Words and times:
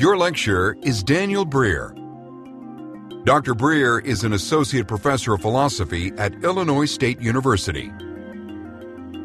Your 0.00 0.16
lecturer 0.16 0.78
is 0.82 1.02
Daniel 1.02 1.44
Breyer. 1.44 1.94
Dr. 3.26 3.54
Breyer 3.54 4.02
is 4.02 4.24
an 4.24 4.32
associate 4.32 4.88
professor 4.88 5.34
of 5.34 5.42
philosophy 5.42 6.10
at 6.16 6.42
Illinois 6.42 6.86
State 6.86 7.20
University. 7.20 7.92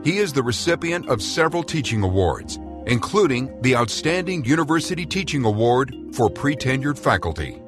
He 0.04 0.18
is 0.18 0.34
the 0.34 0.44
recipient 0.44 1.08
of 1.08 1.22
several 1.22 1.64
teaching 1.64 2.04
awards, 2.04 2.60
including 2.88 3.58
the 3.62 3.74
Outstanding 3.74 4.44
University 4.44 5.06
Teaching 5.06 5.46
Award 5.46 5.96
for 6.12 6.30
pre 6.30 6.58
tenured 6.58 7.00
faculty. 7.00 7.62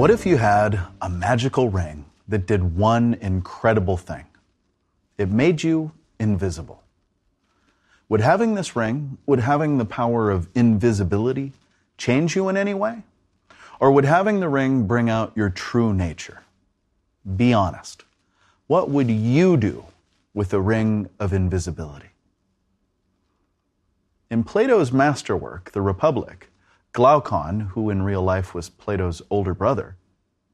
What 0.00 0.10
if 0.10 0.24
you 0.24 0.38
had 0.38 0.80
a 1.02 1.10
magical 1.10 1.68
ring 1.68 2.06
that 2.26 2.46
did 2.46 2.74
one 2.74 3.18
incredible 3.20 3.98
thing? 3.98 4.24
It 5.18 5.28
made 5.28 5.62
you 5.62 5.92
invisible. 6.18 6.82
Would 8.08 8.22
having 8.22 8.54
this 8.54 8.74
ring, 8.74 9.18
would 9.26 9.40
having 9.40 9.76
the 9.76 9.84
power 9.84 10.30
of 10.30 10.48
invisibility 10.54 11.52
change 11.98 12.34
you 12.34 12.48
in 12.48 12.56
any 12.56 12.72
way? 12.72 13.02
Or 13.78 13.92
would 13.92 14.06
having 14.06 14.40
the 14.40 14.48
ring 14.48 14.86
bring 14.86 15.10
out 15.10 15.32
your 15.36 15.50
true 15.50 15.92
nature? 15.92 16.44
Be 17.36 17.52
honest. 17.52 18.04
What 18.68 18.88
would 18.88 19.10
you 19.10 19.58
do 19.58 19.84
with 20.32 20.48
the 20.48 20.62
ring 20.62 21.10
of 21.18 21.34
invisibility? 21.34 22.12
In 24.30 24.44
Plato's 24.44 24.92
masterwork, 24.92 25.72
The 25.72 25.82
Republic, 25.82 26.49
Glaucon, 26.92 27.60
who 27.60 27.88
in 27.88 28.02
real 28.02 28.22
life 28.22 28.52
was 28.52 28.68
Plato's 28.68 29.22
older 29.30 29.54
brother, 29.54 29.96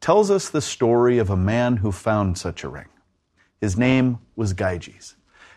tells 0.00 0.30
us 0.30 0.50
the 0.50 0.60
story 0.60 1.16
of 1.16 1.30
a 1.30 1.36
man 1.36 1.78
who 1.78 1.90
found 1.90 2.36
such 2.36 2.62
a 2.62 2.68
ring. 2.68 2.88
His 3.58 3.78
name 3.78 4.18
was 4.36 4.52
Gyges, 4.52 5.14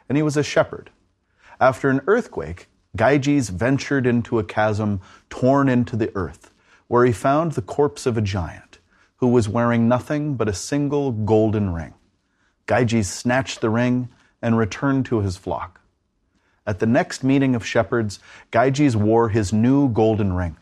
and 0.08 0.18
he 0.18 0.22
was 0.24 0.38
a 0.38 0.44
shepherd. 0.44 0.90
After 1.60 1.90
an 1.90 2.00
earthquake, 2.08 2.70
Gyges 2.96 3.50
ventured 3.50 4.08
into 4.08 4.40
a 4.40 4.44
chasm 4.44 5.02
torn 5.30 5.68
into 5.68 5.98
the 5.98 6.16
earth, 6.16 6.54
where 6.88 7.06
he 7.06 7.12
found 7.12 7.52
the 7.52 7.62
corpse 7.62 8.06
of 8.06 8.18
a 8.18 8.22
giant 8.22 8.80
who 9.18 9.28
was 9.28 9.50
wearing 9.50 9.90
nothing 9.90 10.36
but 10.36 10.48
a 10.48 10.54
single 10.54 11.12
golden 11.12 11.74
ring. 11.74 11.94
Gyges 12.68 13.10
snatched 13.10 13.60
the 13.60 13.70
ring 13.70 14.08
and 14.42 14.58
returned 14.58 15.06
to 15.08 15.20
his 15.20 15.36
flock. 15.36 15.82
At 16.66 16.80
the 16.80 16.86
next 16.86 17.22
meeting 17.22 17.54
of 17.54 17.66
shepherds, 17.66 18.20
Gyges 18.54 18.96
wore 18.96 19.28
his 19.28 19.52
new 19.52 19.90
golden 19.90 20.32
ring. 20.32 20.56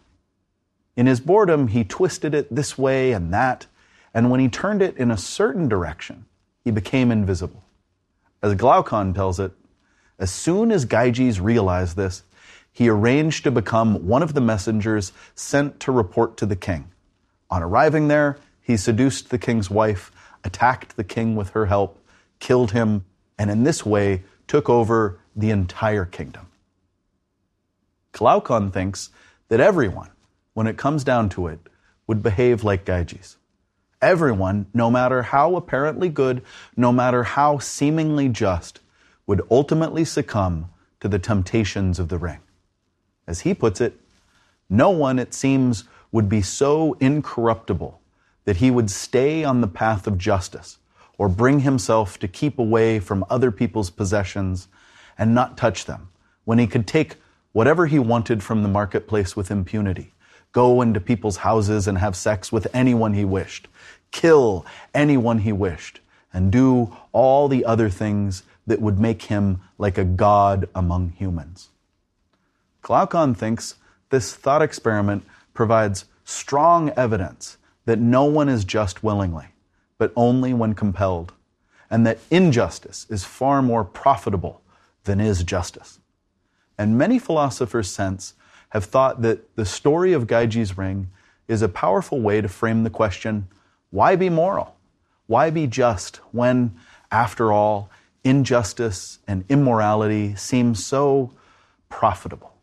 In 0.97 1.05
his 1.05 1.19
boredom, 1.19 1.69
he 1.69 1.83
twisted 1.83 2.33
it 2.33 2.53
this 2.53 2.77
way 2.77 3.11
and 3.11 3.31
that, 3.33 3.67
and 4.13 4.31
when 4.31 4.39
he 4.39 4.49
turned 4.49 4.81
it 4.81 4.97
in 4.97 5.11
a 5.11 5.17
certain 5.17 5.69
direction, 5.69 6.25
he 6.63 6.71
became 6.71 7.11
invisible. 7.11 7.63
As 8.41 8.55
Glaucon 8.55 9.13
tells 9.13 9.39
it, 9.39 9.51
as 10.17 10.31
soon 10.31 10.71
as 10.71 10.85
Gyges 10.85 11.39
realized 11.39 11.95
this, 11.95 12.23
he 12.71 12.89
arranged 12.89 13.43
to 13.43 13.51
become 13.51 14.07
one 14.07 14.23
of 14.23 14.33
the 14.33 14.41
messengers 14.41 15.11
sent 15.35 15.79
to 15.81 15.91
report 15.91 16.35
to 16.37 16.47
the 16.47 16.55
king. 16.55 16.89
On 17.51 17.61
arriving 17.61 18.07
there, 18.07 18.37
he 18.61 18.75
seduced 18.75 19.29
the 19.29 19.37
king's 19.37 19.69
wife, 19.69 20.11
attacked 20.43 20.95
the 20.95 21.03
king 21.03 21.35
with 21.35 21.51
her 21.51 21.67
help, 21.67 22.03
killed 22.39 22.71
him, 22.71 23.05
and 23.37 23.51
in 23.51 23.63
this 23.63 23.85
way 23.85 24.23
took 24.47 24.67
over 24.67 25.19
the 25.35 25.51
entire 25.51 26.05
kingdom. 26.05 26.47
Glaucon 28.13 28.71
thinks 28.71 29.11
that 29.49 29.59
everyone, 29.59 30.09
when 30.57 30.65
it 30.65 30.75
comes 30.75 31.03
down 31.03 31.29
to 31.29 31.45
it, 31.45 31.59
would 32.07 32.23
behave 32.23 32.63
like 32.63 32.83
Gyges. 32.83 33.35
Everyone, 34.01 34.65
no 34.73 34.89
matter 34.89 35.21
how 35.21 35.55
apparently 35.55 36.09
good, 36.09 36.41
no 36.75 36.91
matter 36.91 37.21
how 37.21 37.59
seemingly 37.59 38.27
just, 38.27 38.79
would 39.27 39.43
ultimately 39.51 40.03
succumb 40.03 40.71
to 40.99 41.07
the 41.07 41.19
temptations 41.19 41.99
of 41.99 42.09
the 42.09 42.17
ring. 42.17 42.39
As 43.27 43.41
he 43.41 43.53
puts 43.53 43.79
it, 43.79 44.01
no 44.67 44.89
one, 44.89 45.19
it 45.19 45.31
seems, 45.31 45.83
would 46.11 46.27
be 46.27 46.41
so 46.41 46.93
incorruptible 46.93 48.01
that 48.45 48.57
he 48.57 48.71
would 48.71 48.89
stay 48.89 49.43
on 49.43 49.61
the 49.61 49.67
path 49.67 50.07
of 50.07 50.17
justice 50.17 50.79
or 51.19 51.29
bring 51.29 51.59
himself 51.59 52.17
to 52.17 52.27
keep 52.27 52.57
away 52.57 52.97
from 52.99 53.23
other 53.29 53.51
people's 53.51 53.91
possessions 53.91 54.69
and 55.19 55.35
not 55.35 55.55
touch 55.55 55.85
them 55.85 56.09
when 56.45 56.57
he 56.57 56.65
could 56.65 56.87
take 56.87 57.17
whatever 57.51 57.85
he 57.85 57.99
wanted 57.99 58.41
from 58.41 58.63
the 58.63 58.69
marketplace 58.69 59.35
with 59.35 59.51
impunity 59.51 60.15
go 60.57 60.81
into 60.81 60.99
people's 60.99 61.37
houses 61.37 61.87
and 61.87 61.99
have 61.99 62.15
sex 62.15 62.51
with 62.51 62.65
anyone 62.73 63.13
he 63.13 63.23
wished, 63.23 63.67
kill 64.09 64.65
anyone 64.91 65.37
he 65.37 65.51
wished, 65.51 65.99
and 66.33 66.51
do 66.51 66.97
all 67.11 67.47
the 67.47 67.63
other 67.63 67.91
things 67.91 68.41
that 68.65 68.81
would 68.81 68.97
make 68.97 69.21
him 69.21 69.61
like 69.77 69.99
a 69.99 70.03
god 70.03 70.67
among 70.73 71.11
humans. 71.11 71.69
Glaucon 72.81 73.35
thinks 73.35 73.75
this 74.09 74.33
thought 74.33 74.63
experiment 74.63 75.23
provides 75.53 76.05
strong 76.25 76.89
evidence 76.97 77.59
that 77.85 77.99
no 77.99 78.23
one 78.23 78.49
is 78.49 78.65
just 78.65 79.03
willingly, 79.03 79.49
but 79.99 80.11
only 80.15 80.55
when 80.55 80.73
compelled, 80.73 81.33
and 81.87 82.03
that 82.07 82.17
injustice 82.31 83.05
is 83.11 83.23
far 83.23 83.61
more 83.61 83.83
profitable 83.83 84.63
than 85.03 85.21
is 85.21 85.43
justice. 85.43 85.99
And 86.79 86.97
many 86.97 87.19
philosophers 87.19 87.91
sense 87.91 88.33
have 88.69 88.85
thought 88.85 89.21
that 89.21 89.55
the 89.55 89.65
story 89.65 90.13
of 90.13 90.27
Gyges' 90.27 90.77
ring 90.77 91.09
is 91.47 91.61
a 91.61 91.69
powerful 91.69 92.19
way 92.19 92.41
to 92.41 92.49
frame 92.49 92.83
the 92.83 92.89
question 92.89 93.47
why 93.89 94.17
be 94.17 94.29
moral? 94.29 94.75
Why 95.27 95.49
be 95.49 95.65
just 95.65 96.17
when, 96.31 96.77
after 97.09 97.53
all, 97.53 97.89
injustice 98.23 99.19
and 99.27 99.45
immorality 99.47 100.35
seem 100.35 100.75
so 100.75 101.31
profitable? 101.89 102.53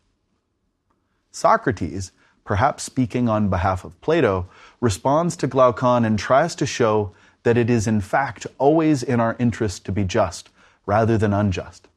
Socrates, 1.31 2.13
perhaps 2.45 2.83
speaking 2.83 3.29
on 3.29 3.49
behalf 3.49 3.85
of 3.85 3.99
Plato, 4.01 4.47
responds 4.81 5.35
to 5.37 5.47
Glaucon 5.47 6.05
and 6.05 6.19
tries 6.19 6.55
to 6.57 6.67
show 6.67 7.13
that 7.43 7.57
it 7.57 7.71
is 7.71 7.87
in 7.87 8.01
fact 8.01 8.47
always 8.59 9.03
in 9.03 9.21
our 9.21 9.37
interest 9.39 9.85
to 9.87 9.93
be 9.93 10.05
just 10.05 10.51
rather 10.87 11.17
than 11.17 11.33
unjust. 11.33 11.89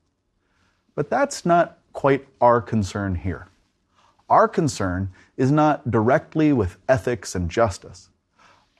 But 0.95 1.09
that's 1.09 1.45
not 1.45 1.77
quite 1.93 2.27
our 2.39 2.61
concern 2.61 3.15
here. 3.15 3.47
Our 4.29 4.47
concern 4.47 5.09
is 5.37 5.51
not 5.51 5.89
directly 5.89 6.51
with 6.51 6.77
ethics 6.89 7.35
and 7.35 7.49
justice. 7.49 8.09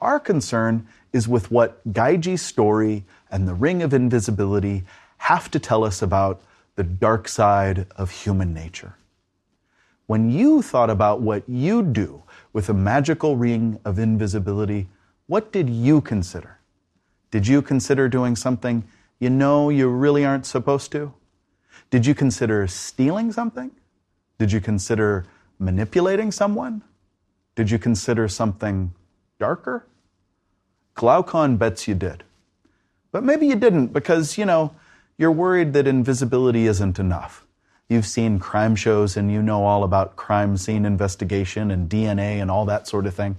Our 0.02 0.20
concern 0.20 0.88
is 1.14 1.28
with 1.28 1.50
what 1.50 1.82
Gyges' 1.92 2.40
story 2.40 3.06
and 3.32 3.48
the 3.48 3.54
Ring 3.54 3.82
of 3.82 3.94
Invisibility 3.94 4.84
have 5.18 5.50
to 5.52 5.60
tell 5.60 5.84
us 5.84 6.02
about 6.02 6.42
the 6.76 6.84
dark 6.84 7.28
side 7.28 7.88
of 7.96 8.12
human 8.12 8.54
nature. 8.54 8.96
When 10.06 10.30
you 10.30 10.62
thought 10.62 10.90
about 10.90 11.22
what 11.22 11.44
you'd 11.48 11.92
do 11.94 12.24
with 12.54 12.70
a 12.70 12.74
magical 12.74 13.36
ring 13.36 13.80
of 13.84 14.00
invisibility, 14.00 14.88
what 15.28 15.52
did 15.52 15.70
you 15.70 16.02
consider? 16.02 16.60
Did 17.32 17.48
you 17.48 17.62
consider 17.62 18.08
doing 18.08 18.36
something 18.36 18.84
you 19.20 19.30
know 19.30 19.70
you 19.70 19.90
really 19.90 20.24
aren't 20.24 20.46
supposed 20.46 20.92
to? 20.94 21.14
Did 21.90 22.06
you 22.06 22.14
consider 22.14 22.68
stealing 22.68 23.32
something? 23.32 23.72
Did 24.38 24.52
you 24.52 24.62
consider 24.62 25.26
manipulating 25.60 26.32
someone? 26.32 26.84
Did 27.56 27.72
you 27.72 27.80
consider 27.80 28.28
something 28.28 28.94
darker? 29.40 29.86
Glaucon 30.94 31.58
bets 31.58 31.88
you 31.88 31.96
did. 31.96 32.24
But 33.12 33.24
maybe 33.24 33.48
you 33.48 33.56
didn't 33.56 33.88
because, 33.88 34.38
you 34.38 34.46
know, 34.46 34.76
you're 35.18 35.32
worried 35.32 35.74
that 35.74 35.88
invisibility 35.88 36.68
isn't 36.68 37.00
enough. 37.00 37.46
You've 37.90 38.06
seen 38.06 38.38
crime 38.38 38.76
shows 38.76 39.16
and 39.16 39.32
you 39.32 39.42
know 39.42 39.64
all 39.64 39.84
about 39.84 40.16
crime 40.16 40.58
scene 40.58 40.86
investigation 40.86 41.72
and 41.72 41.90
DNA 41.90 42.42
and 42.42 42.52
all 42.52 42.66
that 42.66 42.88
sort 42.88 43.06
of 43.06 43.16
thing. 43.16 43.38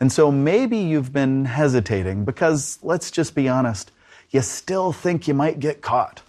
And 0.00 0.10
so 0.10 0.32
maybe 0.32 0.78
you've 0.78 1.12
been 1.12 1.44
hesitating 1.44 2.24
because, 2.24 2.78
let's 2.82 3.10
just 3.10 3.34
be 3.34 3.48
honest, 3.48 3.92
you 4.30 4.40
still 4.40 4.92
think 4.92 5.28
you 5.28 5.34
might 5.34 5.60
get 5.60 5.82
caught. 5.82 6.22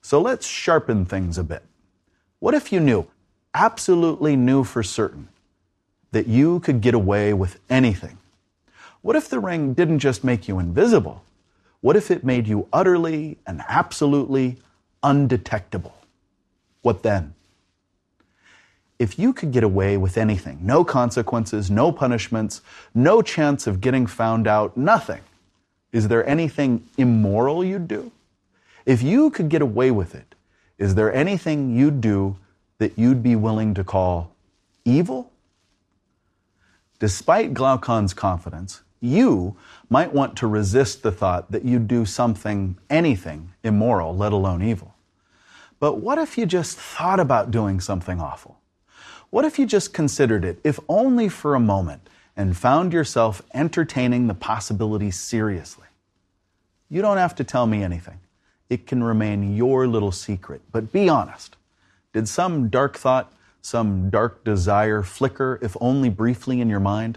So 0.00 0.20
let's 0.20 0.46
sharpen 0.46 1.04
things 1.04 1.36
a 1.36 1.44
bit. 1.44 1.62
What 2.38 2.54
if 2.54 2.72
you 2.72 2.80
knew 2.80 3.06
absolutely 3.58 4.36
knew 4.36 4.64
for 4.64 4.82
certain 4.82 5.28
that 6.12 6.26
you 6.26 6.60
could 6.60 6.80
get 6.80 6.94
away 6.94 7.34
with 7.34 7.58
anything, 7.68 8.18
what 9.02 9.16
if 9.16 9.28
the 9.28 9.40
ring 9.40 9.74
didn't 9.74 9.98
just 9.98 10.24
make 10.24 10.48
you 10.48 10.58
invisible? 10.58 11.24
What 11.80 11.96
if 11.96 12.10
it 12.10 12.24
made 12.24 12.46
you 12.46 12.68
utterly 12.72 13.36
and 13.46 13.62
absolutely 13.68 14.56
undetectable? 15.02 15.94
What 16.82 17.02
then? 17.02 17.34
If 18.98 19.18
you 19.18 19.32
could 19.32 19.52
get 19.52 19.62
away 19.62 19.96
with 19.96 20.18
anything, 20.18 20.58
no 20.62 20.84
consequences, 20.84 21.70
no 21.70 21.92
punishments, 21.92 22.62
no 22.94 23.22
chance 23.22 23.66
of 23.66 23.80
getting 23.80 24.06
found 24.06 24.46
out, 24.46 24.76
nothing, 24.76 25.20
is 25.92 26.08
there 26.08 26.26
anything 26.26 26.86
immoral 26.96 27.64
you'd 27.64 27.88
do? 27.88 28.10
If 28.86 29.02
you 29.02 29.30
could 29.30 29.48
get 29.48 29.62
away 29.62 29.90
with 29.90 30.14
it, 30.14 30.34
Is 30.78 30.94
there 30.94 31.12
anything 31.12 31.76
you'd 31.76 32.00
do 32.00 32.36
that 32.78 32.98
you'd 32.98 33.22
be 33.22 33.36
willing 33.36 33.74
to 33.74 33.84
call 33.84 34.32
evil? 34.84 35.30
Despite 36.98 37.54
Glaucon's 37.54 38.14
confidence, 38.14 38.82
you 39.00 39.56
might 39.88 40.12
want 40.12 40.36
to 40.36 40.46
resist 40.46 41.02
the 41.02 41.12
thought 41.12 41.52
that 41.52 41.64
you'd 41.64 41.86
do 41.86 42.04
something, 42.04 42.76
anything, 42.90 43.52
immoral, 43.62 44.16
let 44.16 44.32
alone 44.32 44.62
evil. 44.62 44.94
But 45.78 46.00
what 46.00 46.18
if 46.18 46.36
you 46.36 46.46
just 46.46 46.76
thought 46.76 47.20
about 47.20 47.50
doing 47.52 47.78
something 47.80 48.20
awful? 48.20 48.58
What 49.30 49.44
if 49.44 49.58
you 49.58 49.66
just 49.66 49.92
considered 49.92 50.44
it, 50.44 50.58
if 50.64 50.80
only 50.88 51.28
for 51.28 51.54
a 51.54 51.60
moment, 51.60 52.08
and 52.36 52.56
found 52.56 52.92
yourself 52.92 53.42
entertaining 53.54 54.26
the 54.26 54.34
possibility 54.34 55.10
seriously? 55.10 55.86
You 56.88 57.02
don't 57.02 57.18
have 57.18 57.36
to 57.36 57.44
tell 57.44 57.66
me 57.66 57.82
anything. 57.82 58.18
It 58.70 58.86
can 58.86 59.04
remain 59.04 59.54
your 59.54 59.86
little 59.86 60.12
secret, 60.12 60.62
but 60.72 60.90
be 60.90 61.08
honest. 61.08 61.56
Did 62.18 62.28
some 62.28 62.68
dark 62.68 62.98
thought, 62.98 63.32
some 63.62 64.10
dark 64.10 64.42
desire 64.42 65.04
flicker, 65.04 65.56
if 65.62 65.76
only 65.80 66.08
briefly, 66.08 66.60
in 66.60 66.68
your 66.68 66.80
mind? 66.80 67.16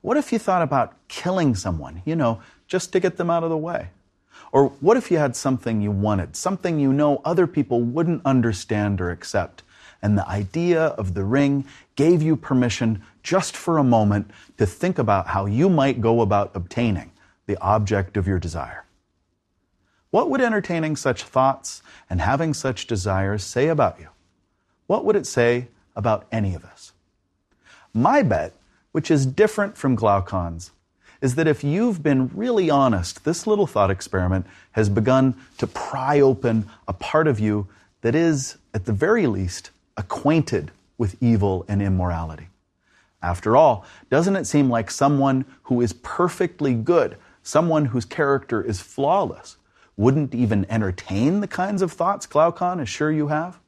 What 0.00 0.16
if 0.16 0.32
you 0.32 0.38
thought 0.38 0.62
about 0.62 0.94
killing 1.08 1.56
someone, 1.56 2.02
you 2.04 2.14
know, 2.14 2.40
just 2.68 2.92
to 2.92 3.00
get 3.00 3.16
them 3.16 3.30
out 3.30 3.42
of 3.42 3.50
the 3.50 3.56
way? 3.56 3.88
Or 4.52 4.68
what 4.78 4.96
if 4.96 5.10
you 5.10 5.18
had 5.18 5.34
something 5.34 5.80
you 5.80 5.90
wanted, 5.90 6.36
something 6.36 6.78
you 6.78 6.92
know 6.92 7.20
other 7.24 7.48
people 7.48 7.82
wouldn't 7.82 8.24
understand 8.24 9.00
or 9.00 9.10
accept, 9.10 9.64
and 10.00 10.16
the 10.16 10.28
idea 10.28 10.84
of 10.84 11.14
the 11.14 11.24
ring 11.24 11.64
gave 11.96 12.22
you 12.22 12.36
permission 12.36 13.02
just 13.24 13.56
for 13.56 13.76
a 13.76 13.82
moment 13.82 14.30
to 14.56 14.66
think 14.66 15.00
about 15.00 15.26
how 15.26 15.46
you 15.46 15.68
might 15.68 16.00
go 16.00 16.20
about 16.20 16.52
obtaining 16.54 17.10
the 17.46 17.60
object 17.60 18.16
of 18.16 18.28
your 18.28 18.38
desire? 18.38 18.84
What 20.10 20.30
would 20.30 20.40
entertaining 20.40 20.94
such 20.94 21.24
thoughts 21.24 21.82
and 22.08 22.20
having 22.20 22.54
such 22.54 22.86
desires 22.86 23.42
say 23.42 23.66
about 23.66 23.98
you? 23.98 24.10
What 24.88 25.04
would 25.04 25.16
it 25.16 25.26
say 25.26 25.68
about 25.94 26.26
any 26.32 26.54
of 26.54 26.64
us? 26.64 26.92
My 27.92 28.22
bet, 28.22 28.54
which 28.90 29.10
is 29.10 29.26
different 29.26 29.76
from 29.76 29.94
Glaucon's, 29.94 30.70
is 31.20 31.34
that 31.34 31.46
if 31.46 31.62
you've 31.62 32.02
been 32.02 32.30
really 32.34 32.70
honest, 32.70 33.22
this 33.24 33.46
little 33.46 33.66
thought 33.66 33.90
experiment 33.90 34.46
has 34.72 34.88
begun 34.88 35.34
to 35.58 35.66
pry 35.66 36.20
open 36.20 36.70
a 36.88 36.94
part 36.94 37.26
of 37.26 37.38
you 37.38 37.68
that 38.00 38.14
is, 38.14 38.56
at 38.72 38.86
the 38.86 38.92
very 38.92 39.26
least, 39.26 39.72
acquainted 39.98 40.70
with 40.96 41.22
evil 41.22 41.66
and 41.68 41.82
immorality. 41.82 42.48
After 43.22 43.58
all, 43.58 43.84
doesn't 44.08 44.36
it 44.36 44.46
seem 44.46 44.70
like 44.70 44.90
someone 44.90 45.44
who 45.64 45.82
is 45.82 45.92
perfectly 45.92 46.72
good, 46.72 47.18
someone 47.42 47.86
whose 47.86 48.06
character 48.06 48.62
is 48.62 48.80
flawless, 48.80 49.58
wouldn't 49.98 50.34
even 50.34 50.64
entertain 50.70 51.40
the 51.40 51.46
kinds 51.46 51.82
of 51.82 51.92
thoughts 51.92 52.24
Glaucon 52.24 52.80
is 52.80 52.88
sure 52.88 53.12
you 53.12 53.28
have? 53.28 53.58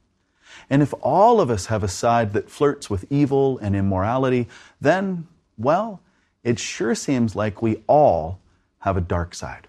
And 0.69 0.83
if 0.83 0.95
all 1.03 1.41
of 1.41 1.51
us 1.51 1.67
have 1.67 1.83
a 1.83 1.89
side 1.89 2.33
that 2.33 2.51
flirts 2.51 2.89
with 2.89 3.05
evil 3.11 3.59
and 3.59 3.75
immorality, 3.75 4.49
then, 4.81 5.27
well, 5.59 6.01
it 6.43 6.59
sure 6.59 6.95
seems 6.95 7.37
like 7.37 7.63
we 7.63 7.83
all 7.87 8.39
have 8.81 8.97
a 8.97 9.01
dark 9.03 9.35
side. 9.35 9.67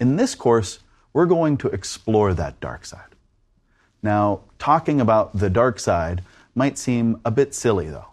In 0.00 0.16
this 0.16 0.34
course, 0.34 0.80
we're 1.12 1.26
going 1.26 1.56
to 1.58 1.68
explore 1.68 2.34
that 2.34 2.60
dark 2.60 2.84
side. 2.84 3.14
Now, 4.02 4.40
talking 4.58 5.00
about 5.00 5.38
the 5.38 5.50
dark 5.50 5.80
side 5.80 6.22
might 6.54 6.78
seem 6.78 7.20
a 7.24 7.30
bit 7.30 7.54
silly, 7.54 7.88
though. 7.88 8.08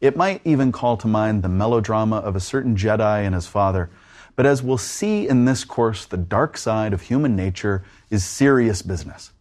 It 0.00 0.16
might 0.16 0.40
even 0.44 0.72
call 0.72 0.96
to 0.98 1.06
mind 1.06 1.42
the 1.42 1.48
melodrama 1.48 2.16
of 2.16 2.34
a 2.34 2.40
certain 2.40 2.74
Jedi 2.74 3.24
and 3.24 3.34
his 3.34 3.46
father. 3.46 3.90
But 4.34 4.46
as 4.46 4.62
we'll 4.62 4.78
see 4.78 5.28
in 5.28 5.44
this 5.44 5.64
course, 5.64 6.06
the 6.06 6.16
dark 6.16 6.56
side 6.56 6.92
of 6.92 7.02
human 7.02 7.36
nature 7.36 7.84
is 8.10 8.24
serious 8.24 8.80
business. 8.80 9.32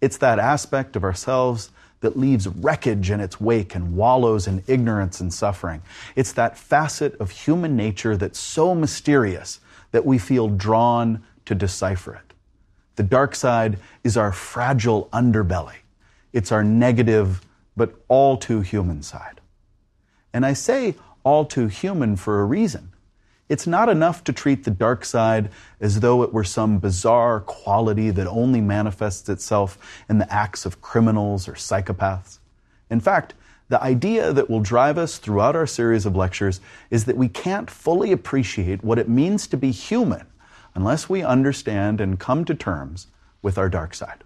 It's 0.00 0.16
that 0.18 0.38
aspect 0.38 0.96
of 0.96 1.04
ourselves 1.04 1.70
that 2.00 2.18
leaves 2.18 2.48
wreckage 2.48 3.10
in 3.10 3.20
its 3.20 3.40
wake 3.40 3.74
and 3.74 3.94
wallows 3.94 4.46
in 4.46 4.64
ignorance 4.66 5.20
and 5.20 5.32
suffering. 5.32 5.82
It's 6.16 6.32
that 6.32 6.56
facet 6.56 7.14
of 7.20 7.30
human 7.30 7.76
nature 7.76 8.16
that's 8.16 8.38
so 8.38 8.74
mysterious 8.74 9.60
that 9.92 10.06
we 10.06 10.18
feel 10.18 10.48
drawn 10.48 11.22
to 11.44 11.54
decipher 11.54 12.14
it. 12.14 12.34
The 12.96 13.02
dark 13.02 13.34
side 13.34 13.78
is 14.02 14.16
our 14.16 14.32
fragile 14.32 15.08
underbelly. 15.12 15.76
It's 16.32 16.52
our 16.52 16.64
negative, 16.64 17.42
but 17.76 17.94
all 18.08 18.36
too 18.36 18.60
human 18.60 19.02
side. 19.02 19.40
And 20.32 20.46
I 20.46 20.52
say 20.52 20.94
all 21.24 21.44
too 21.44 21.66
human 21.66 22.16
for 22.16 22.40
a 22.40 22.44
reason. 22.44 22.89
It's 23.50 23.66
not 23.66 23.88
enough 23.88 24.22
to 24.24 24.32
treat 24.32 24.62
the 24.62 24.70
dark 24.70 25.04
side 25.04 25.50
as 25.80 25.98
though 25.98 26.22
it 26.22 26.32
were 26.32 26.44
some 26.44 26.78
bizarre 26.78 27.40
quality 27.40 28.10
that 28.10 28.28
only 28.28 28.60
manifests 28.60 29.28
itself 29.28 29.76
in 30.08 30.18
the 30.18 30.32
acts 30.32 30.64
of 30.64 30.80
criminals 30.80 31.48
or 31.48 31.54
psychopaths. 31.54 32.38
In 32.90 33.00
fact, 33.00 33.34
the 33.68 33.82
idea 33.82 34.32
that 34.32 34.48
will 34.48 34.60
drive 34.60 34.96
us 34.96 35.18
throughout 35.18 35.56
our 35.56 35.66
series 35.66 36.06
of 36.06 36.14
lectures 36.14 36.60
is 36.90 37.06
that 37.06 37.16
we 37.16 37.28
can't 37.28 37.68
fully 37.68 38.12
appreciate 38.12 38.84
what 38.84 39.00
it 39.00 39.08
means 39.08 39.48
to 39.48 39.56
be 39.56 39.72
human 39.72 40.28
unless 40.76 41.08
we 41.08 41.24
understand 41.24 42.00
and 42.00 42.20
come 42.20 42.44
to 42.44 42.54
terms 42.54 43.08
with 43.42 43.58
our 43.58 43.68
dark 43.68 43.94
side. 43.94 44.22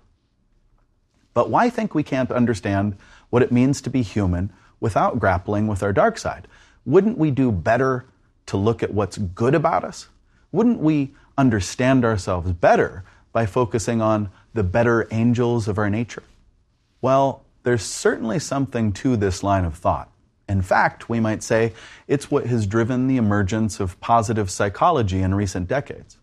But 1.33 1.49
why 1.49 1.71
think 1.71 1.95
we 1.95 2.03
can't 2.03 2.31
understand 2.31 2.95
what 3.31 3.43
it 3.43 3.51
means 3.51 3.81
to 3.83 3.91
be 3.91 4.03
human 4.03 4.53
without 4.81 5.19
grappling 5.19 5.67
with 5.67 5.83
our 5.83 5.95
dark 5.95 6.19
side? 6.19 6.47
Wouldn't 6.85 7.17
we 7.17 7.31
do 7.31 7.51
better 7.51 8.05
to 8.47 8.57
look 8.57 8.83
at 8.83 8.95
what's 8.95 9.19
good 9.19 9.55
about 9.55 9.85
us? 9.85 10.09
Wouldn't 10.53 10.81
we 10.81 11.15
understand 11.37 12.05
ourselves 12.05 12.53
better 12.53 13.05
by 13.33 13.47
focusing 13.47 14.01
on 14.01 14.31
the 14.53 14.63
better 14.63 15.09
angels 15.11 15.67
of 15.69 15.79
our 15.79 15.91
nature? 15.91 16.23
Well, 17.01 17.45
there's 17.65 17.83
certainly 17.83 18.39
something 18.39 18.93
to 18.93 19.17
this 19.17 19.43
line 19.43 19.65
of 19.65 19.75
thought. 19.75 20.11
In 20.49 20.63
fact, 20.63 21.09
we 21.09 21.21
might 21.21 21.43
say 21.43 21.73
it's 22.07 22.31
what 22.31 22.47
has 22.47 22.67
driven 22.67 23.07
the 23.07 23.17
emergence 23.17 23.81
of 23.81 23.99
positive 24.01 24.51
psychology 24.51 25.21
in 25.21 25.35
recent 25.35 25.69
decades. 25.69 26.19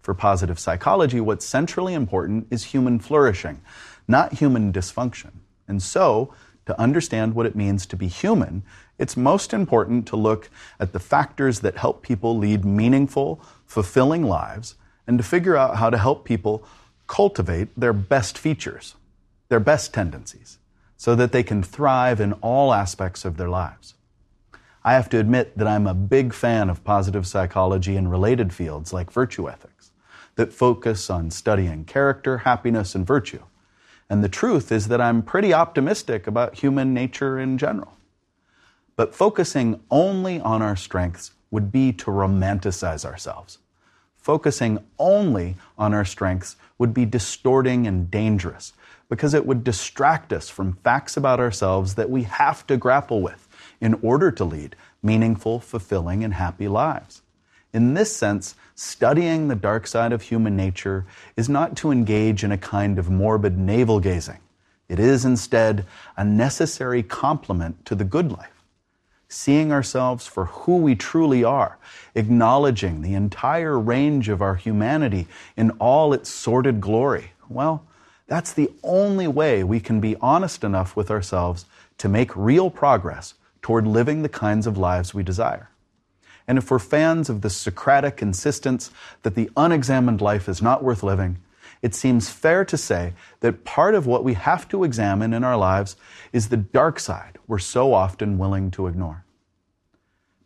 For 0.00 0.14
positive 0.14 0.58
psychology, 0.58 1.20
what's 1.20 1.44
centrally 1.44 1.94
important 1.94 2.46
is 2.50 2.64
human 2.64 3.00
flourishing, 3.00 3.60
not 4.06 4.34
human 4.34 4.72
dysfunction. 4.72 5.32
And 5.66 5.82
so, 5.82 6.32
to 6.66 6.80
understand 6.80 7.34
what 7.34 7.46
it 7.46 7.56
means 7.56 7.86
to 7.86 7.96
be 7.96 8.06
human, 8.06 8.62
it's 8.98 9.16
most 9.16 9.52
important 9.52 10.06
to 10.08 10.16
look 10.16 10.48
at 10.80 10.92
the 10.92 10.98
factors 10.98 11.60
that 11.60 11.76
help 11.76 12.02
people 12.02 12.36
lead 12.36 12.64
meaningful, 12.64 13.40
fulfilling 13.66 14.22
lives 14.22 14.74
and 15.06 15.18
to 15.18 15.24
figure 15.24 15.56
out 15.56 15.76
how 15.76 15.90
to 15.90 15.98
help 15.98 16.24
people 16.24 16.64
cultivate 17.06 17.68
their 17.78 17.92
best 17.92 18.38
features, 18.38 18.94
their 19.48 19.60
best 19.60 19.92
tendencies, 19.92 20.58
so 20.96 21.14
that 21.14 21.32
they 21.32 21.42
can 21.42 21.62
thrive 21.62 22.20
in 22.20 22.32
all 22.34 22.72
aspects 22.72 23.24
of 23.24 23.36
their 23.36 23.48
lives. 23.48 23.94
I 24.82 24.94
have 24.94 25.08
to 25.10 25.18
admit 25.18 25.58
that 25.58 25.66
I'm 25.66 25.86
a 25.86 25.94
big 25.94 26.32
fan 26.32 26.70
of 26.70 26.84
positive 26.84 27.26
psychology 27.26 27.96
and 27.96 28.10
related 28.10 28.52
fields 28.52 28.92
like 28.92 29.10
virtue 29.10 29.48
ethics 29.48 29.90
that 30.36 30.52
focus 30.52 31.10
on 31.10 31.30
studying 31.30 31.84
character, 31.84 32.38
happiness, 32.38 32.94
and 32.94 33.06
virtue. 33.06 33.42
And 34.08 34.22
the 34.22 34.28
truth 34.28 34.70
is 34.70 34.88
that 34.88 35.00
I'm 35.00 35.22
pretty 35.22 35.52
optimistic 35.52 36.26
about 36.26 36.58
human 36.58 36.94
nature 36.94 37.38
in 37.38 37.58
general. 37.58 37.96
But 38.96 39.14
focusing 39.14 39.80
only 39.90 40.40
on 40.40 40.62
our 40.62 40.74
strengths 40.74 41.32
would 41.50 41.70
be 41.70 41.92
to 41.92 42.06
romanticize 42.06 43.04
ourselves. 43.04 43.58
Focusing 44.16 44.78
only 44.98 45.56
on 45.78 45.94
our 45.94 46.04
strengths 46.04 46.56
would 46.78 46.92
be 46.92 47.04
distorting 47.04 47.86
and 47.86 48.10
dangerous 48.10 48.72
because 49.08 49.34
it 49.34 49.46
would 49.46 49.62
distract 49.62 50.32
us 50.32 50.48
from 50.48 50.78
facts 50.82 51.16
about 51.16 51.38
ourselves 51.38 51.94
that 51.94 52.10
we 52.10 52.24
have 52.24 52.66
to 52.66 52.76
grapple 52.76 53.20
with 53.20 53.46
in 53.80 53.94
order 54.02 54.32
to 54.32 54.44
lead 54.44 54.74
meaningful, 55.02 55.60
fulfilling, 55.60 56.24
and 56.24 56.34
happy 56.34 56.66
lives. 56.66 57.22
In 57.72 57.94
this 57.94 58.16
sense, 58.16 58.56
studying 58.74 59.46
the 59.46 59.54
dark 59.54 59.86
side 59.86 60.12
of 60.12 60.22
human 60.22 60.56
nature 60.56 61.04
is 61.36 61.48
not 61.48 61.76
to 61.76 61.92
engage 61.92 62.42
in 62.42 62.50
a 62.50 62.58
kind 62.58 62.98
of 62.98 63.10
morbid 63.10 63.58
navel 63.58 64.00
gazing. 64.00 64.40
It 64.88 64.98
is 64.98 65.24
instead 65.24 65.84
a 66.16 66.24
necessary 66.24 67.02
complement 67.02 67.84
to 67.86 67.94
the 67.94 68.04
good 68.04 68.32
life 68.32 68.55
seeing 69.28 69.72
ourselves 69.72 70.26
for 70.26 70.46
who 70.46 70.76
we 70.76 70.94
truly 70.94 71.42
are, 71.42 71.78
acknowledging 72.14 73.02
the 73.02 73.14
entire 73.14 73.78
range 73.78 74.28
of 74.28 74.40
our 74.40 74.54
humanity 74.54 75.26
in 75.56 75.70
all 75.72 76.12
its 76.12 76.28
sordid 76.28 76.80
glory. 76.80 77.32
Well, 77.48 77.84
that's 78.26 78.52
the 78.52 78.70
only 78.82 79.28
way 79.28 79.62
we 79.64 79.80
can 79.80 80.00
be 80.00 80.16
honest 80.20 80.64
enough 80.64 80.96
with 80.96 81.10
ourselves 81.10 81.66
to 81.98 82.08
make 82.08 82.36
real 82.36 82.70
progress 82.70 83.34
toward 83.62 83.86
living 83.86 84.22
the 84.22 84.28
kinds 84.28 84.66
of 84.66 84.78
lives 84.78 85.14
we 85.14 85.22
desire. 85.22 85.70
And 86.48 86.58
if 86.58 86.70
we're 86.70 86.78
fans 86.78 87.28
of 87.28 87.40
the 87.40 87.50
Socratic 87.50 88.22
insistence 88.22 88.90
that 89.22 89.34
the 89.34 89.50
unexamined 89.56 90.20
life 90.20 90.48
is 90.48 90.62
not 90.62 90.84
worth 90.84 91.02
living, 91.02 91.38
it 91.86 91.94
seems 91.94 92.28
fair 92.28 92.64
to 92.64 92.76
say 92.76 93.12
that 93.38 93.62
part 93.64 93.94
of 93.94 94.08
what 94.08 94.24
we 94.24 94.34
have 94.34 94.66
to 94.68 94.82
examine 94.82 95.32
in 95.32 95.44
our 95.44 95.56
lives 95.56 95.94
is 96.32 96.48
the 96.48 96.56
dark 96.56 96.98
side 96.98 97.38
we're 97.46 97.60
so 97.60 97.94
often 97.94 98.38
willing 98.38 98.72
to 98.72 98.88
ignore. 98.88 99.24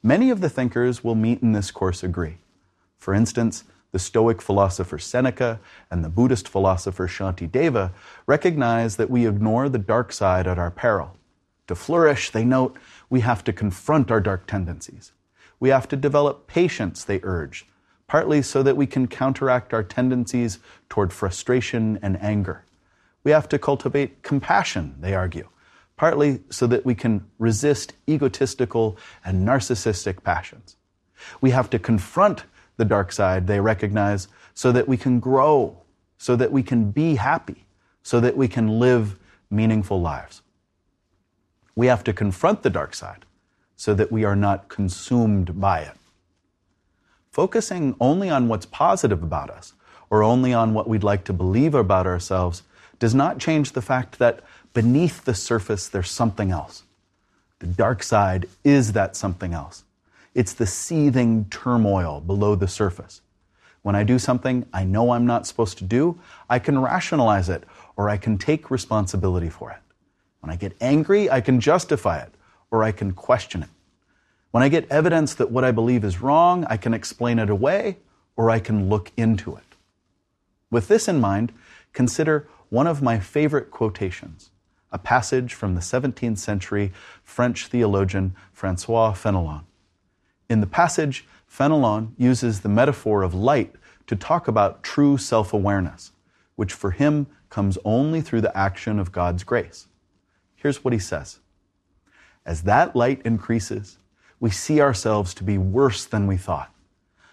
Many 0.03 0.29
of 0.29 0.43
the 0.43 0.51
thinkers 0.51 1.03
we'll 1.03 1.15
meet 1.15 1.41
in 1.41 1.53
this 1.53 1.71
course 1.71 2.03
agree. 2.03 2.37
For 2.99 3.15
instance, 3.15 3.65
The 3.93 3.99
Stoic 3.99 4.43
philosopher 4.43 4.99
Seneca 4.99 5.61
and 5.91 6.05
the 6.05 6.11
Buddhist 6.11 6.47
philosopher 6.47 7.09
Shantideva 7.09 7.93
recognize 8.27 8.97
that 8.97 9.09
we 9.09 9.27
ignore 9.27 9.71
the 9.71 9.79
dark 9.79 10.13
side 10.13 10.47
at 10.47 10.59
our 10.59 10.71
peril. 10.71 11.17
To 11.69 11.75
flourish, 11.75 12.29
they 12.29 12.45
note, 12.45 12.77
we 13.09 13.21
have 13.21 13.43
to 13.45 13.53
confront 13.55 14.11
our 14.11 14.21
dark 14.21 14.47
tendencies. 14.47 15.13
We 15.59 15.71
have 15.71 15.89
to 15.89 15.97
develop 15.97 16.47
patience, 16.47 17.03
they 17.03 17.21
urge, 17.23 17.67
partly 18.11 18.43
so 18.43 18.61
that 18.61 18.77
we 18.77 18.89
can 18.89 19.07
counteract 19.07 19.73
our 19.73 19.85
tendencies 19.85 20.59
toward 20.89 21.13
frustration 21.13 21.97
and 22.03 22.21
anger. 22.21 22.65
We 23.23 23.31
have 23.31 23.49
to 23.51 23.59
cultivate 23.59 24.25
compassion, 24.25 24.97
they 24.99 25.15
argue, 25.15 25.49
partly 25.97 26.41
so 26.51 26.67
that 26.67 26.85
we 26.85 26.97
can 26.97 27.25
resist 27.39 27.93
egotistical 28.09 28.97
and 29.25 29.47
narcissistic 29.47 30.25
passions. 30.25 30.75
We 31.41 31.51
have 31.51 31.71
to 31.71 31.79
confront 31.79 32.43
the 32.79 32.85
dark 32.85 33.13
side, 33.13 33.47
they 33.47 33.61
recognize, 33.61 34.27
so 34.55 34.73
that 34.73 34.89
we 34.89 34.97
can 34.97 35.21
grow, 35.21 35.79
so 36.19 36.35
that 36.35 36.51
we 36.51 36.65
can 36.65 36.91
be 36.91 37.15
happy, 37.15 37.65
so 38.03 38.19
that 38.19 38.37
we 38.37 38.49
can 38.49 38.81
live 38.81 39.21
meaningful 39.51 40.01
lives. 40.01 40.43
We 41.77 41.87
have 41.87 42.03
to 42.03 42.13
confront 42.13 42.65
the 42.65 42.71
dark 42.71 42.93
side 42.97 43.25
so 43.77 43.95
that 43.95 44.11
we 44.11 44.25
are 44.25 44.35
not 44.35 44.69
consumed 44.69 45.61
by 45.61 45.83
it. 45.83 46.00
Focusing 47.31 47.95
only 48.01 48.29
on 48.29 48.49
what's 48.49 48.67
positive 48.67 49.23
about 49.23 49.51
us 49.51 49.75
or 50.11 50.25
only 50.25 50.53
on 50.53 50.75
what 50.75 50.89
we'd 50.89 51.05
like 51.05 51.25
to 51.25 51.33
believe 51.33 51.75
about 51.75 52.07
ourselves 52.07 52.65
does 52.99 53.15
not 53.15 53.39
change 53.39 53.73
the 53.73 53.83
fact 53.83 54.19
that 54.19 54.41
beneath 54.75 55.25
the 55.25 55.35
surface 55.35 55.89
there's 55.89 56.11
something 56.11 56.51
else. 56.51 56.83
The 57.61 57.67
dark 57.67 58.03
side 58.03 58.47
is 58.65 58.93
that 58.93 59.15
something 59.15 59.55
else. 59.55 59.85
It's 60.35 60.53
the 60.53 60.67
seething 60.67 61.47
turmoil 61.51 62.21
below 62.21 62.57
the 62.57 62.69
surface. 62.69 63.21
When 63.83 63.95
I 63.95 64.03
do 64.03 64.19
something 64.19 64.67
I 64.73 64.85
know 64.85 65.13
I'm 65.13 65.27
not 65.27 65.47
supposed 65.47 65.79
to 65.79 65.85
do, 65.85 66.19
I 66.49 66.59
can 66.59 66.79
rationalize 66.81 67.49
it 67.49 67.65
or 67.97 68.09
I 68.09 68.17
can 68.17 68.39
take 68.39 68.71
responsibility 68.71 69.49
for 69.49 69.71
it. 69.71 69.79
When 70.41 70.51
I 70.51 70.57
get 70.57 70.77
angry, 70.81 71.31
I 71.31 71.41
can 71.41 71.61
justify 71.61 72.19
it 72.19 72.35
or 72.71 72.83
I 72.83 72.93
can 72.93 73.13
question 73.13 73.63
it. 73.63 73.69
When 74.51 74.63
I 74.63 74.69
get 74.69 74.91
evidence 74.91 75.35
that 75.35 75.51
what 75.51 75.65
I 75.65 75.71
believe 75.71 76.05
is 76.05 76.21
wrong, 76.21 76.65
I 76.69 76.77
can 76.77 76.95
explain 76.95 77.39
it 77.39 77.51
away 77.51 77.99
or 78.37 78.51
I 78.51 78.59
can 78.59 78.89
look 78.89 79.13
into 79.17 79.55
it. 79.55 79.77
With 80.71 80.89
this 80.89 81.09
in 81.09 81.21
mind, 81.21 81.53
consider 81.93 82.49
one 82.69 82.87
of 82.87 83.03
my 83.03 83.19
favorite 83.19 83.71
quotations, 83.71 84.51
a 84.93 84.99
passage 84.99 85.55
from 85.55 85.75
the 85.75 85.81
17th 85.81 86.39
century 86.39 86.93
French 87.23 87.67
theologian 87.67 88.35
Francois 88.53 89.13
Fenelon. 89.13 89.63
In 90.49 90.61
the 90.61 90.67
passage, 90.67 91.27
Fenelon 91.49 92.13
uses 92.17 92.61
the 92.61 92.69
metaphor 92.69 93.23
of 93.23 93.35
light 93.35 93.75
to 94.07 94.17
talk 94.17 94.49
about 94.49 94.83
true 94.83 95.17
self 95.17 95.53
awareness, 95.53 96.13
which 96.57 96.73
for 96.73 96.91
him 96.91 97.27
comes 97.51 97.79
only 97.85 98.21
through 98.21 98.41
the 98.41 98.57
action 98.57 98.99
of 98.99 99.13
God's 99.13 99.45
grace. 99.45 99.87
Here's 100.57 100.85
what 100.85 100.93
he 100.93 100.99
says 100.99 101.39
As 102.45 102.63
that 102.63 102.97
light 102.97 103.23
increases, 103.25 103.99
we 104.41 104.51
see 104.51 104.81
ourselves 104.81 105.35
to 105.35 105.45
be 105.45 105.59
worse 105.59 106.05
than 106.07 106.27
we 106.27 106.37
thought. 106.37 106.73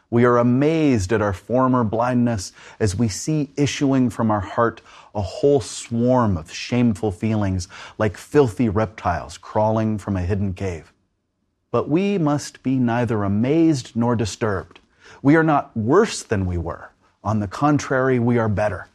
We 0.10 0.24
are 0.24 0.38
amazed 0.38 1.12
at 1.12 1.22
our 1.22 1.34
former 1.34 1.84
blindness 1.84 2.54
as 2.80 2.96
we 2.96 3.10
see 3.10 3.52
issuing 3.58 4.10
from 4.10 4.32
our 4.32 4.40
heart 4.40 4.82
a 5.14 5.22
whole 5.22 5.60
swarm 5.60 6.38
of 6.38 6.52
shameful 6.52 7.12
feelings 7.12 7.68
like 7.98 8.16
filthy 8.16 8.70
reptiles 8.70 9.38
crawling 9.38 9.98
from 9.98 10.16
a 10.16 10.22
hidden 10.22 10.54
cave. 10.54 10.94
But 11.72 11.90
we 11.90 12.18
must 12.18 12.64
be 12.64 12.78
neither 12.78 13.24
amazed 13.24 13.96
nor 13.96 14.16
disturbed. 14.16 14.80
We 15.22 15.36
are 15.36 15.44
not 15.44 15.76
worse 15.76 16.24
than 16.24 16.46
we 16.46 16.58
were. 16.58 16.92
On 17.24 17.42
the 17.42 17.48
contrary, 17.48 18.20
we 18.20 18.38
are 18.38 18.48
better. 18.48 18.88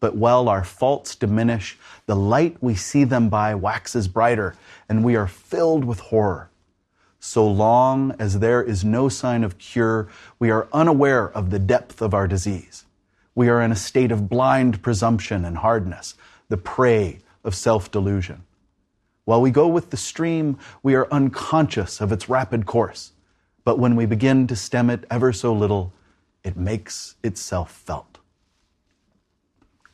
But 0.00 0.16
while 0.16 0.48
our 0.48 0.64
faults 0.64 1.14
diminish, 1.14 1.78
the 2.06 2.16
light 2.16 2.56
we 2.60 2.74
see 2.74 3.04
them 3.04 3.28
by 3.28 3.54
waxes 3.54 4.08
brighter, 4.08 4.56
and 4.88 5.04
we 5.04 5.14
are 5.14 5.28
filled 5.28 5.84
with 5.84 6.00
horror. 6.00 6.50
So 7.26 7.46
long 7.46 8.14
as 8.18 8.40
there 8.40 8.62
is 8.62 8.84
no 8.84 9.08
sign 9.08 9.44
of 9.44 9.56
cure, 9.56 10.08
we 10.38 10.50
are 10.50 10.68
unaware 10.74 11.30
of 11.30 11.48
the 11.48 11.58
depth 11.58 12.02
of 12.02 12.12
our 12.12 12.28
disease. 12.28 12.84
We 13.34 13.48
are 13.48 13.62
in 13.62 13.72
a 13.72 13.76
state 13.76 14.12
of 14.12 14.28
blind 14.28 14.82
presumption 14.82 15.42
and 15.42 15.56
hardness, 15.56 16.16
the 16.50 16.58
prey 16.58 17.20
of 17.42 17.54
self 17.54 17.90
delusion. 17.90 18.44
While 19.24 19.40
we 19.40 19.50
go 19.50 19.66
with 19.66 19.88
the 19.88 19.96
stream, 19.96 20.58
we 20.82 20.94
are 20.96 21.08
unconscious 21.10 22.02
of 22.02 22.12
its 22.12 22.28
rapid 22.28 22.66
course. 22.66 23.12
But 23.64 23.78
when 23.78 23.96
we 23.96 24.04
begin 24.04 24.46
to 24.48 24.54
stem 24.54 24.90
it 24.90 25.06
ever 25.10 25.32
so 25.32 25.54
little, 25.54 25.94
it 26.44 26.58
makes 26.58 27.16
itself 27.24 27.72
felt. 27.72 28.18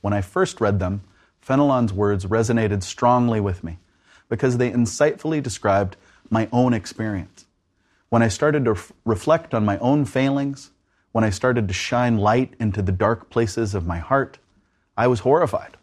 When 0.00 0.12
I 0.12 0.20
first 0.20 0.60
read 0.60 0.80
them, 0.80 1.02
Fenelon's 1.40 1.92
words 1.92 2.26
resonated 2.26 2.82
strongly 2.82 3.40
with 3.40 3.62
me 3.62 3.78
because 4.28 4.58
they 4.58 4.72
insightfully 4.72 5.40
described 5.40 5.96
my 6.30 6.48
own 6.52 6.72
experience. 6.72 7.44
When 8.08 8.22
I 8.22 8.28
started 8.28 8.64
to 8.64 8.76
reflect 9.04 9.52
on 9.52 9.64
my 9.64 9.78
own 9.78 10.04
failings, 10.04 10.70
when 11.12 11.24
I 11.24 11.30
started 11.30 11.68
to 11.68 11.74
shine 11.74 12.18
light 12.18 12.54
into 12.58 12.82
the 12.82 12.92
dark 12.92 13.30
places 13.30 13.74
of 13.74 13.86
my 13.86 13.98
heart, 13.98 14.38
I 14.96 15.06
was 15.08 15.20
horrified. 15.20 15.76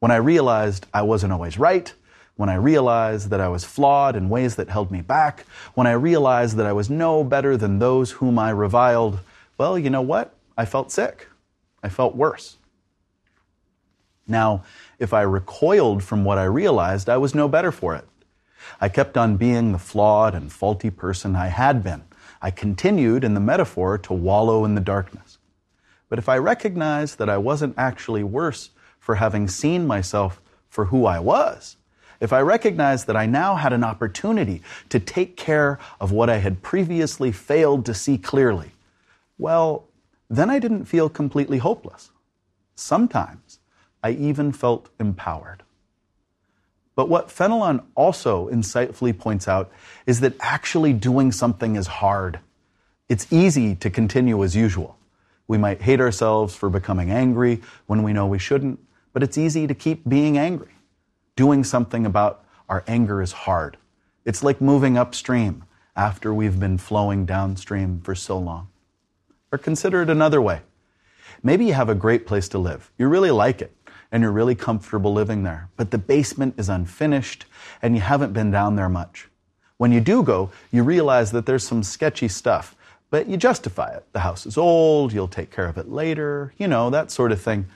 When 0.00 0.10
I 0.10 0.16
realized 0.16 0.86
I 0.92 1.02
wasn't 1.02 1.32
always 1.32 1.58
right, 1.58 1.92
when 2.36 2.48
I 2.48 2.54
realized 2.54 3.30
that 3.30 3.40
I 3.40 3.48
was 3.48 3.64
flawed 3.64 4.14
in 4.14 4.28
ways 4.28 4.56
that 4.56 4.68
held 4.68 4.90
me 4.90 5.00
back, 5.00 5.44
when 5.74 5.86
I 5.86 5.92
realized 5.92 6.56
that 6.56 6.66
I 6.66 6.72
was 6.72 6.88
no 6.88 7.24
better 7.24 7.56
than 7.56 7.78
those 7.78 8.12
whom 8.12 8.38
I 8.38 8.50
reviled, 8.50 9.18
well, 9.56 9.78
you 9.78 9.90
know 9.90 10.02
what? 10.02 10.34
I 10.56 10.64
felt 10.64 10.92
sick. 10.92 11.28
I 11.82 11.88
felt 11.88 12.14
worse. 12.14 12.56
Now, 14.26 14.62
if 14.98 15.12
I 15.12 15.22
recoiled 15.22 16.04
from 16.04 16.24
what 16.24 16.38
I 16.38 16.44
realized, 16.44 17.08
I 17.08 17.16
was 17.16 17.34
no 17.34 17.48
better 17.48 17.72
for 17.72 17.96
it. 17.96 18.06
I 18.80 18.88
kept 18.88 19.16
on 19.16 19.36
being 19.36 19.72
the 19.72 19.78
flawed 19.78 20.34
and 20.34 20.52
faulty 20.52 20.90
person 20.90 21.36
I 21.36 21.48
had 21.48 21.82
been. 21.82 22.02
I 22.40 22.50
continued 22.50 23.24
in 23.24 23.34
the 23.34 23.40
metaphor 23.40 23.98
to 23.98 24.12
wallow 24.12 24.64
in 24.64 24.74
the 24.74 24.80
darkness. 24.80 25.38
But 26.08 26.18
if 26.18 26.28
I 26.28 26.38
recognized 26.38 27.18
that 27.18 27.28
I 27.28 27.38
wasn't 27.38 27.74
actually 27.76 28.22
worse 28.22 28.70
for 28.98 29.16
having 29.16 29.48
seen 29.48 29.86
myself 29.86 30.40
for 30.68 30.86
who 30.86 31.06
I 31.06 31.18
was, 31.18 31.76
if 32.20 32.32
I 32.32 32.40
recognized 32.40 33.06
that 33.06 33.16
I 33.16 33.26
now 33.26 33.54
had 33.54 33.72
an 33.72 33.84
opportunity 33.84 34.62
to 34.88 34.98
take 34.98 35.36
care 35.36 35.78
of 36.00 36.10
what 36.10 36.28
I 36.28 36.38
had 36.38 36.62
previously 36.62 37.30
failed 37.30 37.86
to 37.86 37.94
see 37.94 38.18
clearly, 38.18 38.72
well, 39.38 39.84
then 40.28 40.50
I 40.50 40.58
didn't 40.58 40.86
feel 40.86 41.08
completely 41.08 41.58
hopeless. 41.58 42.10
Sometimes 42.74 43.60
I 44.02 44.10
even 44.10 44.52
felt 44.52 44.88
empowered. 44.98 45.62
But 46.98 47.08
what 47.08 47.28
Fenelon 47.28 47.84
also 47.94 48.48
insightfully 48.48 49.16
points 49.16 49.46
out 49.46 49.70
is 50.04 50.18
that 50.18 50.34
actually 50.40 50.92
doing 50.92 51.30
something 51.30 51.76
is 51.76 51.86
hard. 51.86 52.40
It's 53.08 53.32
easy 53.32 53.76
to 53.76 53.88
continue 53.88 54.42
as 54.42 54.56
usual. 54.56 54.98
We 55.46 55.58
might 55.58 55.80
hate 55.80 56.00
ourselves 56.00 56.56
for 56.56 56.68
becoming 56.68 57.12
angry 57.12 57.60
when 57.86 58.02
we 58.02 58.12
know 58.12 58.26
we 58.26 58.40
shouldn't, 58.40 58.80
but 59.12 59.22
it's 59.22 59.38
easy 59.38 59.68
to 59.68 59.74
keep 59.74 60.08
being 60.08 60.38
angry 60.38 60.72
doing 61.36 61.62
something 61.62 62.04
about 62.04 62.44
our 62.68 62.82
anger 62.88 63.22
is 63.22 63.30
hard. 63.30 63.76
It's 64.24 64.42
like 64.42 64.60
moving 64.60 64.98
upstream 64.98 65.62
after 65.94 66.34
we've 66.34 66.58
been 66.58 66.78
flowing 66.78 67.24
downstream 67.26 68.00
for 68.00 68.16
so 68.16 68.36
long. 68.40 68.70
Or 69.52 69.58
consider 69.58 70.02
it 70.02 70.10
another 70.10 70.42
way. 70.42 70.62
Maybe 71.44 71.66
you 71.66 71.74
have 71.74 71.90
a 71.90 71.94
great 71.94 72.26
place 72.26 72.48
to 72.48 72.58
live. 72.58 72.90
You 72.98 73.06
really 73.06 73.30
like 73.30 73.62
it 73.62 73.72
and 74.10 74.22
you're 74.22 74.32
really 74.32 74.54
comfortable 74.54 75.12
living 75.12 75.42
there, 75.42 75.68
but 75.76 75.90
the 75.90 75.98
basement 75.98 76.54
is 76.56 76.68
unfinished 76.68 77.44
and 77.82 77.94
you 77.94 78.00
haven't 78.00 78.32
been 78.32 78.50
down 78.50 78.76
there 78.76 78.88
much. 78.88 79.28
When 79.76 79.92
you 79.92 80.00
do 80.00 80.22
go, 80.22 80.50
you 80.72 80.82
realize 80.82 81.30
that 81.32 81.46
there's 81.46 81.66
some 81.66 81.82
sketchy 81.82 82.28
stuff, 82.28 82.74
but 83.10 83.28
you 83.28 83.36
justify 83.36 83.92
it. 83.92 84.04
The 84.12 84.20
house 84.20 84.46
is 84.46 84.58
old, 84.58 85.12
you'll 85.12 85.28
take 85.28 85.50
care 85.50 85.66
of 85.66 85.78
it 85.78 85.88
later, 85.88 86.52
you 86.58 86.68
know, 86.68 86.90
that 86.90 87.10
sort 87.10 87.32
of 87.32 87.40
thing. 87.40 87.66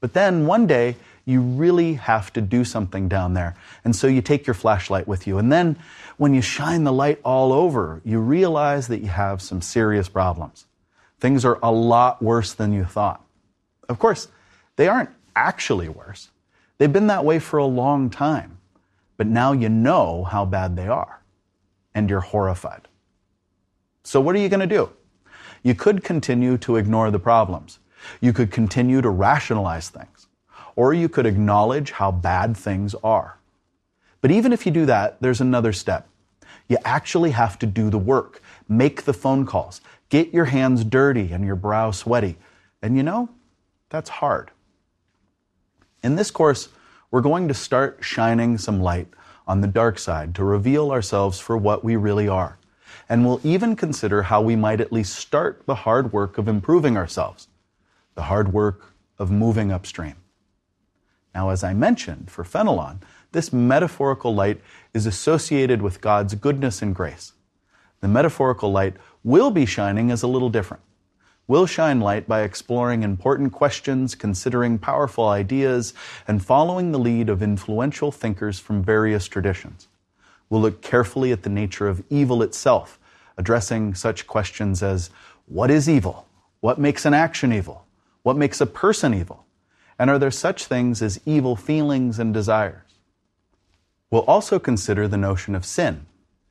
But 0.00 0.12
then 0.12 0.46
one 0.46 0.66
day 0.66 0.96
you 1.24 1.40
really 1.40 1.94
have 1.94 2.32
to 2.34 2.40
do 2.40 2.64
something 2.64 3.08
down 3.08 3.34
there. 3.34 3.56
And 3.84 3.94
so 3.96 4.06
you 4.06 4.22
take 4.22 4.46
your 4.46 4.54
flashlight 4.54 5.08
with 5.08 5.26
you. 5.26 5.38
And 5.38 5.50
then 5.50 5.76
when 6.18 6.34
you 6.34 6.42
shine 6.42 6.84
the 6.84 6.92
light 6.92 7.20
all 7.24 7.52
over, 7.52 8.00
you 8.04 8.20
realize 8.20 8.88
that 8.88 9.00
you 9.00 9.08
have 9.08 9.42
some 9.42 9.60
serious 9.60 10.08
problems. 10.08 10.66
Things 11.18 11.44
are 11.44 11.58
a 11.62 11.72
lot 11.72 12.22
worse 12.22 12.52
than 12.52 12.72
you 12.72 12.84
thought. 12.84 13.24
Of 13.88 13.98
course, 13.98 14.28
they 14.76 14.88
aren't 14.88 15.10
actually 15.36 15.88
worse. 15.88 16.30
They've 16.78 16.92
been 16.92 17.06
that 17.06 17.24
way 17.24 17.38
for 17.38 17.58
a 17.58 17.66
long 17.66 18.10
time. 18.10 18.58
But 19.16 19.28
now 19.28 19.52
you 19.52 19.68
know 19.68 20.24
how 20.24 20.44
bad 20.44 20.76
they 20.76 20.88
are. 20.88 21.22
And 21.94 22.10
you're 22.10 22.20
horrified. 22.20 22.88
So 24.02 24.20
what 24.20 24.34
are 24.34 24.38
you 24.38 24.48
going 24.48 24.60
to 24.60 24.66
do? 24.66 24.90
You 25.62 25.74
could 25.74 26.04
continue 26.04 26.58
to 26.58 26.76
ignore 26.76 27.10
the 27.10 27.18
problems. 27.18 27.78
You 28.20 28.32
could 28.32 28.50
continue 28.50 29.00
to 29.00 29.10
rationalize 29.10 29.88
things 29.88 30.26
or 30.76 30.92
you 30.92 31.08
could 31.08 31.26
acknowledge 31.26 31.90
how 31.90 32.12
bad 32.12 32.56
things 32.56 32.94
are. 33.02 33.38
But 34.20 34.30
even 34.30 34.52
if 34.52 34.66
you 34.66 34.72
do 34.72 34.86
that, 34.86 35.20
there's 35.20 35.40
another 35.40 35.72
step. 35.72 36.06
You 36.68 36.76
actually 36.84 37.30
have 37.30 37.58
to 37.60 37.66
do 37.66 37.90
the 37.90 37.98
work, 37.98 38.42
make 38.68 39.02
the 39.02 39.14
phone 39.14 39.46
calls, 39.46 39.80
get 40.10 40.34
your 40.34 40.44
hands 40.44 40.84
dirty 40.84 41.32
and 41.32 41.44
your 41.44 41.56
brow 41.56 41.90
sweaty. 41.90 42.36
And 42.82 42.96
you 42.96 43.02
know, 43.02 43.30
that's 43.88 44.10
hard. 44.10 44.50
In 46.06 46.14
this 46.14 46.30
course, 46.30 46.68
we're 47.10 47.20
going 47.20 47.48
to 47.48 47.52
start 47.52 47.98
shining 48.00 48.58
some 48.58 48.80
light 48.80 49.08
on 49.48 49.60
the 49.60 49.66
dark 49.66 49.98
side 49.98 50.36
to 50.36 50.44
reveal 50.44 50.92
ourselves 50.92 51.40
for 51.40 51.56
what 51.56 51.82
we 51.82 51.96
really 51.96 52.28
are. 52.28 52.58
And 53.08 53.26
we'll 53.26 53.40
even 53.42 53.74
consider 53.74 54.22
how 54.22 54.40
we 54.40 54.54
might 54.54 54.80
at 54.80 54.92
least 54.92 55.16
start 55.16 55.66
the 55.66 55.74
hard 55.74 56.12
work 56.12 56.38
of 56.38 56.46
improving 56.46 56.96
ourselves, 56.96 57.48
the 58.14 58.22
hard 58.22 58.52
work 58.52 58.94
of 59.18 59.32
moving 59.32 59.72
upstream. 59.72 60.14
Now, 61.34 61.50
as 61.50 61.64
I 61.64 61.74
mentioned, 61.74 62.30
for 62.30 62.44
Fenelon, 62.44 63.00
this 63.32 63.52
metaphorical 63.52 64.32
light 64.32 64.60
is 64.94 65.06
associated 65.06 65.82
with 65.82 66.00
God's 66.00 66.36
goodness 66.36 66.82
and 66.82 66.94
grace. 66.94 67.32
The 68.00 68.06
metaphorical 68.06 68.70
light 68.70 68.94
will 69.24 69.50
be 69.50 69.66
shining 69.66 70.12
as 70.12 70.22
a 70.22 70.28
little 70.28 70.50
different. 70.50 70.84
We'll 71.48 71.66
shine 71.66 72.00
light 72.00 72.26
by 72.26 72.42
exploring 72.42 73.04
important 73.04 73.52
questions, 73.52 74.16
considering 74.16 74.78
powerful 74.78 75.28
ideas, 75.28 75.94
and 76.26 76.44
following 76.44 76.90
the 76.90 76.98
lead 76.98 77.28
of 77.28 77.40
influential 77.40 78.10
thinkers 78.10 78.58
from 78.58 78.82
various 78.82 79.28
traditions. 79.28 79.86
We'll 80.50 80.60
look 80.60 80.82
carefully 80.82 81.30
at 81.30 81.44
the 81.44 81.50
nature 81.50 81.86
of 81.86 82.02
evil 82.10 82.42
itself, 82.42 82.98
addressing 83.38 83.94
such 83.94 84.26
questions 84.26 84.82
as 84.82 85.10
what 85.46 85.70
is 85.70 85.88
evil? 85.88 86.26
What 86.60 86.80
makes 86.80 87.04
an 87.04 87.14
action 87.14 87.52
evil? 87.52 87.86
What 88.24 88.36
makes 88.36 88.60
a 88.60 88.66
person 88.66 89.14
evil? 89.14 89.46
And 90.00 90.10
are 90.10 90.18
there 90.18 90.32
such 90.32 90.64
things 90.64 91.00
as 91.00 91.20
evil 91.24 91.54
feelings 91.54 92.18
and 92.18 92.34
desires? 92.34 92.98
We'll 94.10 94.22
also 94.22 94.58
consider 94.58 95.06
the 95.06 95.16
notion 95.16 95.54
of 95.54 95.64
sin. 95.64 96.06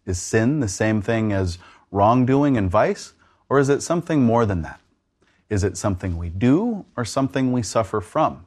Is 0.06 0.22
sin 0.22 0.62
the 0.62 0.70
same 0.70 1.02
thing 1.02 1.34
as 1.34 1.58
wrongdoing 1.92 2.56
and 2.56 2.72
vice, 2.72 3.12
or 3.50 3.60
is 3.60 3.68
it 3.68 3.82
something 3.82 4.24
more 4.24 4.46
than 4.46 4.62
that? 4.62 4.80
Is 5.50 5.64
it 5.64 5.78
something 5.78 6.18
we 6.18 6.30
do 6.30 6.86
or 6.98 7.06
something 7.06 7.52
we 7.52 7.62
suffer 7.62 8.02
from? 8.02 8.46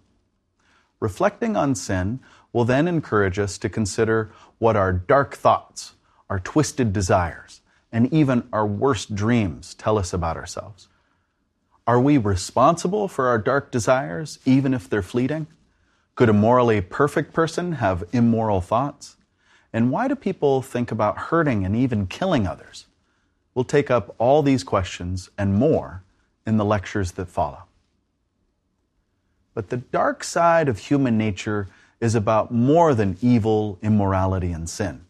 Reflecting 1.01 1.57
on 1.57 1.75
sin 1.75 2.21
will 2.53 2.65
then 2.65 2.89
encourage 2.89 3.39
us 3.39 3.57
to 3.59 3.69
consider 3.69 4.33
what 4.59 4.77
our 4.77 4.93
dark 4.93 5.37
thoughts, 5.37 5.93
our 6.29 6.41
twisted 6.41 6.93
desires, 6.93 7.61
and 7.93 8.13
even 8.13 8.49
our 8.53 8.67
worst 8.67 9.15
dreams 9.15 9.75
tell 9.75 9.97
us 9.97 10.13
about 10.13 10.37
ourselves. 10.37 10.89
Are 11.87 12.01
we 12.01 12.19
responsible 12.19 13.09
for 13.09 13.29
our 13.29 13.39
dark 13.39 13.71
desires, 13.71 14.41
even 14.45 14.75
if 14.75 14.91
they're 14.91 15.03
fleeting? 15.03 15.47
Could 16.17 16.29
a 16.29 16.35
morally 16.35 16.81
perfect 16.81 17.33
person 17.33 17.73
have 17.73 18.05
immoral 18.13 18.61
thoughts? 18.61 19.17
And 19.73 19.93
why 19.93 20.09
do 20.09 20.17
people 20.17 20.63
think 20.63 20.91
about 20.91 21.17
hurting 21.17 21.65
and 21.65 21.77
even 21.77 22.07
killing 22.07 22.47
others? 22.47 22.87
We'll 23.55 23.65
take 23.65 23.91
up 23.91 24.15
all 24.19 24.43
these 24.43 24.65
questions 24.65 25.31
and 25.39 25.55
more 25.55 26.03
in 26.49 26.57
the 26.57 26.65
lectures 26.65 27.13
that 27.13 27.29
follow. 27.29 27.63
But 29.55 29.69
the 29.69 29.77
dark 29.77 30.25
side 30.25 30.69
of 30.69 30.79
human 30.79 31.17
nature 31.17 31.69
is 32.01 32.15
about 32.15 32.51
more 32.51 32.95
than 32.95 33.17
evil, 33.21 33.79
immorality, 33.83 34.51
and 34.51 34.69
sin. 34.69 35.05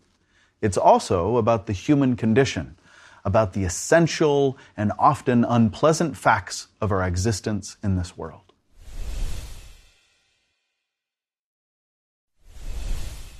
It's 0.61 0.77
also 0.77 1.37
about 1.37 1.67
the 1.67 1.73
human 1.73 2.17
condition 2.17 2.77
about 3.25 3.53
the 3.53 3.65
essential 3.65 4.57
and 4.77 4.91
often 4.99 5.45
unpleasant 5.45 6.17
facts 6.17 6.69
of 6.81 6.91
our 6.91 7.07
existence 7.07 7.77
in 7.83 7.97
this 7.97 8.17
world. 8.17 8.53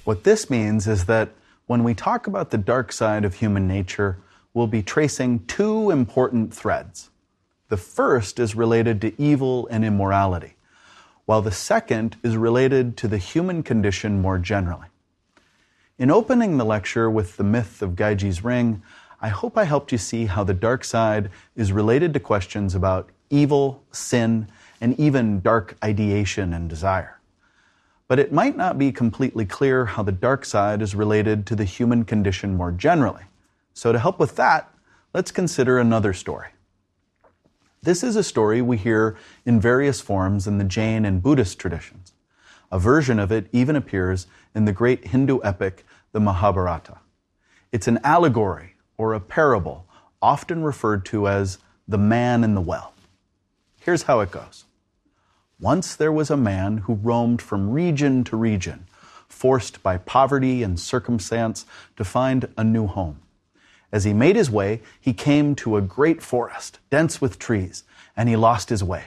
What 0.05 0.25
this 0.25 0.49
means 0.49 0.87
is 0.87 1.07
that 1.07 1.31
when 1.67 1.85
we 1.85 1.95
talk 1.95 2.27
about 2.27 2.51
the 2.51 2.59
dark 2.59 2.93
side 2.93 3.25
of 3.25 3.35
human 3.35 3.67
nature, 3.67 4.19
we'll 4.55 4.67
be 4.67 4.83
tracing 4.83 5.45
two 5.47 5.91
important 5.91 6.53
threads. 6.53 7.11
The 7.69 7.77
first 7.77 8.41
is 8.41 8.55
related 8.55 9.03
to 9.03 9.21
evil 9.21 9.69
and 9.71 9.85
immorality, 9.85 10.55
while 11.27 11.43
the 11.43 11.51
second 11.51 12.17
is 12.23 12.35
related 12.35 12.97
to 12.97 13.09
the 13.09 13.19
human 13.19 13.63
condition 13.63 14.23
more 14.23 14.39
generally. 14.39 14.87
In 15.99 16.11
opening 16.11 16.57
the 16.57 16.65
lecture 16.65 17.11
with 17.11 17.37
the 17.37 17.45
myth 17.45 17.83
of 17.83 17.95
Gyges' 17.95 18.43
ring, 18.43 18.83
I 19.21 19.29
hope 19.29 19.59
I 19.59 19.65
helped 19.65 19.93
you 19.93 19.99
see 19.99 20.27
how 20.27 20.45
the 20.45 20.55
dark 20.55 20.83
side 20.83 21.29
is 21.57 21.71
related 21.71 22.15
to 22.15 22.21
questions 22.21 22.75
about 22.75 23.11
evil, 23.29 23.83
sin, 23.93 24.49
and 24.81 24.99
even 24.99 25.41
dark 25.41 25.77
ideation 25.85 26.55
and 26.55 26.71
desire. 26.71 27.21
But 28.07 28.19
it 28.19 28.33
might 28.33 28.57
not 28.57 28.79
be 28.79 28.93
completely 28.93 29.45
clear 29.45 29.85
how 29.85 30.03
the 30.03 30.13
dark 30.13 30.47
side 30.47 30.81
is 30.81 30.95
related 30.95 31.47
to 31.49 31.57
the 31.57 31.65
human 31.65 32.05
condition 32.05 32.57
more 32.57 32.73
generally. 32.73 33.25
So, 33.75 33.93
to 33.93 33.99
help 33.99 34.19
with 34.19 34.37
that, 34.37 34.73
let's 35.13 35.31
consider 35.31 35.79
another 35.79 36.15
story. 36.15 36.49
This 37.83 38.03
is 38.03 38.17
a 38.17 38.25
story 38.25 38.61
we 38.61 38.77
hear 38.77 39.17
in 39.47 39.61
various 39.61 40.01
forms 40.01 40.47
in 40.47 40.59
the 40.59 40.65
Jain 40.65 41.05
and 41.05 41.23
Buddhist 41.23 41.59
traditions. 41.59 42.13
A 42.73 42.79
version 42.79 43.19
of 43.19 43.31
it 43.31 43.49
even 43.53 43.77
appears 43.77 44.27
in 44.55 44.65
the 44.65 44.73
great 44.73 45.09
Hindu 45.09 45.39
epic, 45.45 45.87
the 46.13 46.21
Mahabharata. 46.21 46.99
It's 47.71 47.87
an 47.87 48.01
allegory 48.03 48.75
or 48.97 49.15
a 49.15 49.21
parable, 49.21 49.87
often 50.21 50.65
referred 50.65 51.05
to 51.07 51.29
as 51.29 51.59
the 51.87 51.99
man 51.99 52.43
in 52.43 52.55
the 52.55 52.61
well. 52.61 52.95
Here's 53.81 54.03
how 54.03 54.21
it 54.21 54.33
goes 54.33 54.65
Once 55.61 55.95
there 55.95 56.13
was 56.13 56.31
a 56.31 56.37
man 56.37 56.79
who 56.79 56.95
roamed 56.95 57.41
from 57.41 57.71
region 57.71 58.25
to 58.25 58.37
region, 58.37 58.87
forced 59.29 59.83
by 59.85 59.99
poverty 59.99 60.65
and 60.65 60.81
circumstance 60.81 61.65
to 61.97 62.05
find 62.05 62.53
a 62.57 62.65
new 62.65 62.89
home. 62.89 63.21
As 63.91 64.05
he 64.05 64.13
made 64.13 64.37
his 64.37 64.51
way, 64.51 64.81
he 65.01 65.13
came 65.13 65.55
to 65.57 65.77
a 65.77 65.83
great 65.83 66.23
forest, 66.23 66.79
dense 66.91 67.21
with 67.21 67.39
trees, 67.39 67.85
and 68.17 68.29
he 68.29 68.37
lost 68.37 68.69
his 68.69 68.85
way. 68.85 69.05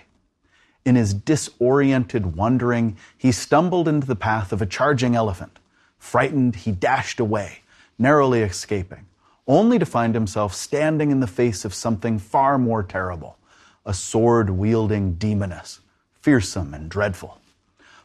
In 0.84 0.96
his 0.96 1.14
disoriented 1.14 2.36
wandering, 2.36 2.98
he 3.18 3.32
stumbled 3.32 3.88
into 3.88 4.08
the 4.08 4.16
path 4.16 4.52
of 4.52 4.62
a 4.62 4.66
charging 4.66 5.16
elephant. 5.16 5.60
Frightened, 6.00 6.56
he 6.56 6.72
dashed 6.72 7.20
away, 7.20 7.60
narrowly 8.00 8.42
escaping 8.42 9.06
only 9.48 9.80
to 9.80 9.86
find 9.86 10.14
himself 10.14 10.54
standing 10.54 11.12
in 11.12 11.20
the 11.20 11.28
face 11.28 11.66
of 11.66 11.74
something 11.74 12.20
far 12.20 12.58
more 12.58 12.84
terrible 12.84 13.38
a 13.84 13.94
sword 13.94 14.48
wielding 14.48 15.14
demoness, 15.16 15.80
fearsome 16.22 16.72
and 16.72 16.88
dreadful. 16.88 17.40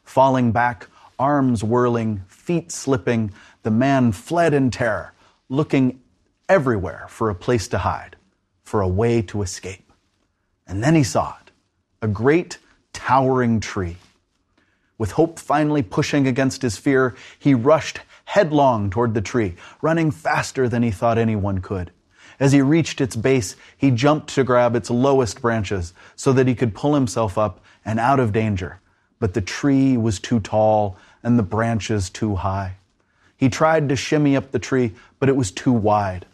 Falling 0.04 0.50
back, 0.50 0.88
arms 1.18 1.62
whirling, 1.62 2.22
feet 2.28 2.72
slipping, 2.72 3.30
the 3.62 3.70
man 3.70 4.10
fled 4.10 4.54
in 4.54 4.70
terror, 4.70 5.12
looking 5.50 6.00
everywhere 6.48 7.06
for 7.08 7.30
a 7.30 7.34
place 7.34 7.68
to 7.68 7.78
hide, 7.78 8.16
for 8.62 8.80
a 8.80 8.88
way 8.88 9.22
to 9.22 9.42
escape. 9.42 9.92
And 10.66 10.82
then 10.82 10.94
he 10.94 11.04
saw 11.04 11.36
it 11.40 11.52
a 12.02 12.08
great 12.08 12.58
towering 12.92 13.58
tree. 13.58 13.96
With 14.98 15.12
hope 15.12 15.38
finally 15.38 15.82
pushing 15.82 16.26
against 16.26 16.62
his 16.62 16.76
fear, 16.76 17.14
he 17.38 17.54
rushed 17.54 18.00
headlong 18.24 18.90
toward 18.90 19.14
the 19.14 19.20
tree, 19.20 19.54
running 19.82 20.10
faster 20.10 20.68
than 20.68 20.82
he 20.82 20.90
thought 20.90 21.18
anyone 21.18 21.60
could. 21.60 21.90
As 22.38 22.52
he 22.52 22.60
reached 22.60 23.00
its 23.00 23.16
base, 23.16 23.56
he 23.76 23.90
jumped 23.90 24.34
to 24.34 24.44
grab 24.44 24.76
its 24.76 24.90
lowest 24.90 25.40
branches 25.40 25.94
so 26.16 26.32
that 26.32 26.46
he 26.46 26.54
could 26.54 26.74
pull 26.74 26.94
himself 26.94 27.38
up 27.38 27.60
and 27.84 27.98
out 27.98 28.20
of 28.20 28.32
danger. 28.32 28.80
But 29.18 29.34
the 29.34 29.40
tree 29.40 29.96
was 29.96 30.20
too 30.20 30.40
tall 30.40 30.98
and 31.22 31.38
the 31.38 31.42
branches 31.42 32.10
too 32.10 32.34
high. 32.36 32.76
He 33.36 33.48
tried 33.48 33.88
to 33.88 33.96
shimmy 33.96 34.36
up 34.36 34.50
the 34.50 34.58
tree, 34.58 34.94
but 35.18 35.28
it 35.28 35.36
was 35.36 35.50
too 35.50 35.72
wide. 35.72 36.26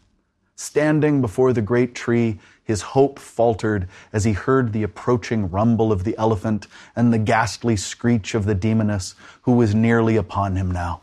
Standing 0.55 1.21
before 1.21 1.53
the 1.53 1.63
great 1.63 1.95
tree, 1.95 2.39
his 2.65 2.83
hope 2.83 3.19
faltered 3.19 3.89
as 4.13 4.25
he 4.25 4.33
heard 4.33 4.73
the 4.73 4.83
approaching 4.83 5.51
rumble 5.51 5.91
of 5.91 6.05
the 6.05 6.17
elephant 6.17 6.67
and 6.95 7.13
the 7.13 7.19
ghastly 7.19 7.77
screech 7.77 8.35
of 8.35 8.45
the 8.45 8.55
demoness 8.55 9.15
who 9.43 9.53
was 9.53 9.75
nearly 9.75 10.17
upon 10.17 10.57
him 10.57 10.71
now. 10.71 11.01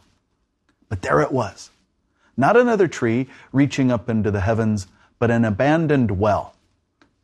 But 0.88 1.02
there 1.02 1.22
it 1.22 1.32
was. 1.32 1.72
Not 2.38 2.56
another 2.56 2.88
tree 2.88 3.28
reaching 3.52 3.92
up 3.92 4.10
into 4.10 4.32
the 4.32 4.40
heavens, 4.40 4.88
but 5.20 5.30
an 5.30 5.44
abandoned 5.44 6.12
well, 6.12 6.56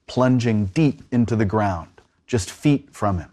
plunging 0.08 0.66
deep 0.68 1.02
into 1.12 1.36
the 1.36 1.46
ground, 1.46 2.02
just 2.28 2.52
feet 2.52 2.90
from 2.92 3.20
him. 3.20 3.32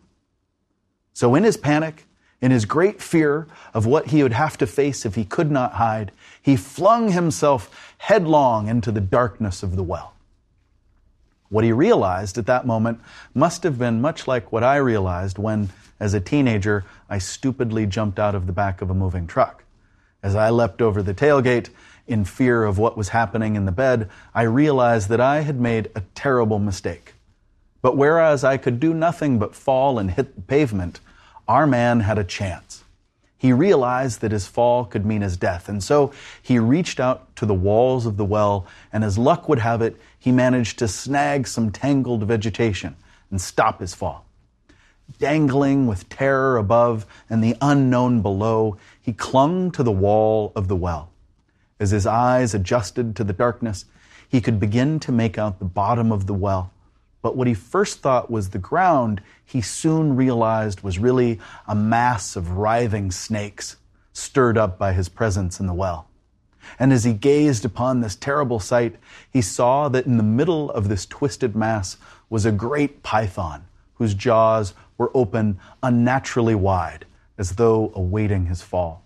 So, 1.13 1.35
in 1.35 1.43
his 1.43 1.57
panic, 1.57 2.07
in 2.43 2.51
his 2.51 2.65
great 2.65 3.01
fear 3.01 3.47
of 3.73 3.87
what 3.87 4.09
he 4.09 4.23
would 4.23 4.33
have 4.33 4.59
to 4.59 4.67
face 4.67 5.07
if 5.07 5.15
he 5.15 5.25
could 5.25 5.51
not 5.51 5.75
hide, 5.75 6.11
he 6.43 6.57
flung 6.57 7.13
himself 7.13 7.95
headlong 7.99 8.67
into 8.67 8.91
the 8.91 9.01
darkness 9.01 9.63
of 9.63 9.77
the 9.77 9.83
well. 9.83 10.13
What 11.49 11.65
he 11.65 11.73
realized 11.73 12.37
at 12.39 12.47
that 12.47 12.67
moment 12.67 13.01
must 13.33 13.63
have 13.63 13.79
been 13.79 14.01
much 14.01 14.27
like 14.27 14.51
what 14.51 14.65
I 14.65 14.77
realized 14.77 15.39
when, 15.39 15.71
as 16.01 16.15
a 16.15 16.21
teenager, 16.21 16.85
I 17.09 17.19
stupidly 17.19 17.87
jumped 17.87 18.19
out 18.19 18.35
of 18.35 18.47
the 18.47 18.53
back 18.53 18.83
of 18.83 18.91
a 18.91 18.95
moving 18.95 19.27
truck. 19.29 19.63
As 20.23 20.35
I 20.35 20.51
leapt 20.51 20.83
over 20.83 21.03
the 21.03 21.15
tailgate 21.15 21.69
in 22.09 22.25
fear 22.25 22.65
of 22.65 22.79
what 22.79 22.97
was 22.97 23.11
happening 23.11 23.55
in 23.55 23.67
the 23.67 23.73
bed, 23.73 24.11
I 24.35 24.43
realized 24.43 25.09
that 25.11 25.21
I 25.21 25.43
had 25.43 25.61
made 25.61 25.91
a 25.95 26.03
terrible 26.17 26.59
mistake. 26.59 27.15
But 27.83 27.97
whereas 27.97 28.43
I 28.43 28.57
could 28.57 28.81
do 28.81 28.95
nothing 28.95 29.39
but 29.39 29.55
fall 29.55 29.99
and 29.99 30.11
hit 30.11 30.35
the 30.35 30.43
pavement, 30.43 31.01
our 31.53 31.67
man 31.67 32.01
had 32.01 32.19
a 32.19 32.25
chance. 32.25 32.83
He 33.37 33.53
realized 33.53 34.23
that 34.23 34.33
his 34.33 34.47
fall 34.47 34.87
could 34.87 35.05
mean 35.05 35.21
his 35.21 35.37
death, 35.37 35.69
and 35.69 35.85
so 35.85 36.11
he 36.41 36.59
reached 36.59 36.99
out 36.99 37.37
to 37.37 37.45
the 37.45 37.53
walls 37.53 38.07
of 38.07 38.17
the 38.17 38.25
well, 38.25 38.67
and 38.91 39.05
as 39.05 39.19
luck 39.19 39.51
would 39.51 39.59
have 39.59 39.83
it, 39.83 40.01
he 40.19 40.33
managed 40.33 40.79
to 40.79 40.89
snag 40.89 41.47
some 41.47 41.71
tangled 41.71 42.23
vegetation 42.23 42.97
and 43.31 43.39
stop 43.39 43.81
his 43.81 43.95
fall. 43.95 44.25
Dangling 45.19 45.87
with 45.87 46.09
terror 46.09 46.57
above 46.57 47.05
and 47.29 47.45
the 47.45 47.55
unknown 47.61 48.23
below, 48.23 48.79
he 49.03 49.13
clung 49.13 49.71
to 49.73 49.83
the 49.83 49.93
wall 49.93 50.53
of 50.57 50.69
the 50.69 50.77
well. 50.77 51.11
As 51.79 51.91
his 51.91 52.07
eyes 52.07 52.55
adjusted 52.55 53.15
to 53.17 53.25
the 53.25 53.35
darkness, 53.35 53.85
he 54.27 54.41
could 54.41 54.59
begin 54.59 54.99
to 55.01 55.13
make 55.13 55.37
out 55.37 55.59
the 55.59 55.67
bottom 55.67 56.13
of 56.13 56.27
the 56.27 56.33
well. 56.33 56.71
But 57.23 57.37
what 57.37 57.47
he 57.47 57.55
first 57.55 58.01
thought 58.01 58.31
was 58.31 58.51
the 58.51 58.59
ground, 58.59 59.23
he 59.45 59.61
soon 59.61 60.17
realized 60.17 60.83
was 60.83 60.99
really 60.99 61.39
a 61.69 61.75
mass 61.75 62.35
of 62.35 62.51
writhing 62.51 63.13
snakes 63.13 63.77
stirred 64.13 64.59
up 64.59 64.77
by 64.77 64.93
his 64.93 65.09
presence 65.09 65.61
in 65.61 65.67
the 65.67 65.73
well. 65.73 66.09
And 66.79 66.93
as 66.93 67.05
he 67.05 67.13
gazed 67.13 67.65
upon 67.65 68.01
this 68.01 68.17
terrible 68.17 68.61
sight, 68.61 68.97
he 69.31 69.41
saw 69.41 69.89
that 69.89 70.07
in 70.07 70.17
the 70.17 70.23
middle 70.23 70.71
of 70.71 70.89
this 70.89 71.07
twisted 71.07 71.57
mass 71.57 71.97
was 72.29 72.45
a 72.45 72.53
great 72.53 73.03
python 73.03 73.65
whose 73.95 74.15
jaws 74.15 74.75
were 74.99 75.11
open 75.15 75.59
unnaturally 75.83 76.55
wide, 76.55 77.05
as 77.39 77.53
though 77.53 77.93
awaiting 77.95 78.47
his 78.47 78.63
fall. 78.63 79.05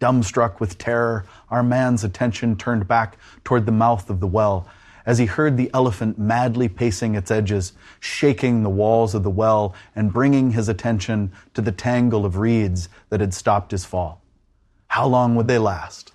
Dumbstruck 0.00 0.60
with 0.60 0.78
terror, 0.78 1.24
our 1.50 1.62
man's 1.62 2.04
attention 2.04 2.56
turned 2.56 2.88
back 2.88 3.16
toward 3.44 3.66
the 3.66 3.72
mouth 3.72 4.10
of 4.10 4.20
the 4.20 4.26
well 4.26 4.66
as 5.06 5.18
he 5.18 5.26
heard 5.26 5.56
the 5.56 5.70
elephant 5.74 6.18
madly 6.18 6.68
pacing 6.68 7.14
its 7.14 7.30
edges, 7.30 7.72
shaking 8.00 8.62
the 8.62 8.70
walls 8.70 9.14
of 9.14 9.22
the 9.22 9.30
well 9.30 9.74
and 9.94 10.12
bringing 10.12 10.52
his 10.52 10.68
attention 10.68 11.32
to 11.52 11.60
the 11.60 11.72
tangle 11.72 12.24
of 12.24 12.38
reeds 12.38 12.88
that 13.10 13.20
had 13.20 13.34
stopped 13.34 13.70
his 13.70 13.84
fall. 13.84 14.22
How 14.88 15.06
long 15.06 15.34
would 15.34 15.48
they 15.48 15.58
last? 15.58 16.12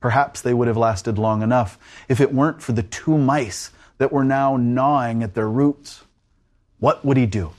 Perhaps 0.00 0.40
they 0.40 0.54
would 0.54 0.68
have 0.68 0.76
lasted 0.76 1.18
long 1.18 1.42
enough 1.42 1.78
if 2.08 2.20
it 2.20 2.32
weren't 2.32 2.62
for 2.62 2.72
the 2.72 2.82
two 2.82 3.18
mice 3.18 3.70
that 3.98 4.12
were 4.12 4.24
now 4.24 4.56
gnawing 4.56 5.22
at 5.22 5.34
their 5.34 5.48
roots. 5.48 6.04
What 6.78 7.04
would 7.04 7.16
he 7.16 7.26
do? 7.26 7.52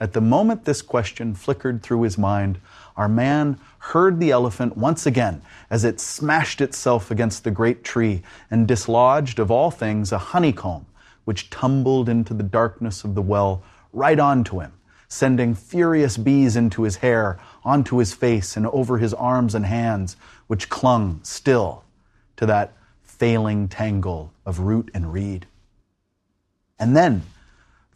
At 0.00 0.12
the 0.12 0.20
moment 0.20 0.64
this 0.64 0.82
question 0.82 1.34
flickered 1.34 1.82
through 1.82 2.02
his 2.02 2.18
mind, 2.18 2.60
our 2.96 3.08
man 3.08 3.58
heard 3.92 4.18
the 4.18 4.30
elephant 4.30 4.76
once 4.78 5.04
again 5.04 5.42
as 5.68 5.84
it 5.84 6.00
smashed 6.00 6.62
itself 6.62 7.10
against 7.10 7.44
the 7.44 7.50
great 7.50 7.84
tree 7.84 8.22
and 8.50 8.66
dislodged, 8.66 9.38
of 9.38 9.50
all 9.50 9.70
things, 9.70 10.10
a 10.10 10.18
honeycomb, 10.18 10.86
which 11.26 11.50
tumbled 11.50 12.08
into 12.08 12.32
the 12.32 12.42
darkness 12.42 13.04
of 13.04 13.14
the 13.14 13.22
well 13.22 13.62
right 13.92 14.18
onto 14.18 14.58
him, 14.60 14.72
sending 15.06 15.54
furious 15.54 16.16
bees 16.16 16.56
into 16.56 16.82
his 16.82 16.96
hair, 16.96 17.38
onto 17.62 17.98
his 17.98 18.14
face, 18.14 18.56
and 18.56 18.66
over 18.68 18.96
his 18.96 19.12
arms 19.12 19.54
and 19.54 19.66
hands, 19.66 20.16
which 20.46 20.70
clung 20.70 21.20
still 21.22 21.84
to 22.36 22.46
that 22.46 22.72
failing 23.02 23.68
tangle 23.68 24.32
of 24.46 24.60
root 24.60 24.90
and 24.94 25.12
reed. 25.12 25.46
And 26.78 26.96
then, 26.96 27.22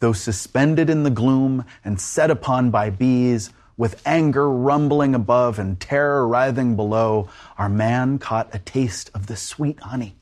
though 0.01 0.13
suspended 0.13 0.87
in 0.87 1.01
the 1.01 1.09
gloom 1.09 1.65
and 1.83 1.99
set 1.99 2.29
upon 2.29 2.69
by 2.69 2.91
bees, 2.91 3.49
with 3.79 4.05
anger 4.05 4.51
rumbling 4.51 5.15
above 5.15 5.57
and 5.57 5.79
terror 5.79 6.27
writhing 6.27 6.75
below, 6.75 7.29
our 7.57 7.69
man 7.69 8.19
caught 8.19 8.53
a 8.53 8.59
taste 8.59 9.09
of 9.13 9.27
the 9.27 9.37
sweet 9.37 9.79
honey 9.79 10.17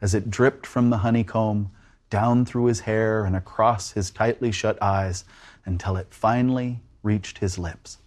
as 0.00 0.12
it 0.12 0.28
dripped 0.28 0.66
from 0.66 0.90
the 0.90 0.96
honeycomb 0.98 1.70
down 2.10 2.44
through 2.44 2.64
his 2.64 2.80
hair 2.80 3.24
and 3.24 3.36
across 3.36 3.92
his 3.92 4.10
tightly 4.10 4.50
shut 4.50 4.76
eyes 4.82 5.24
until 5.64 5.96
it 5.96 6.08
finally 6.10 6.80
reached 7.04 7.38
his 7.38 7.56
lips. 7.56 7.98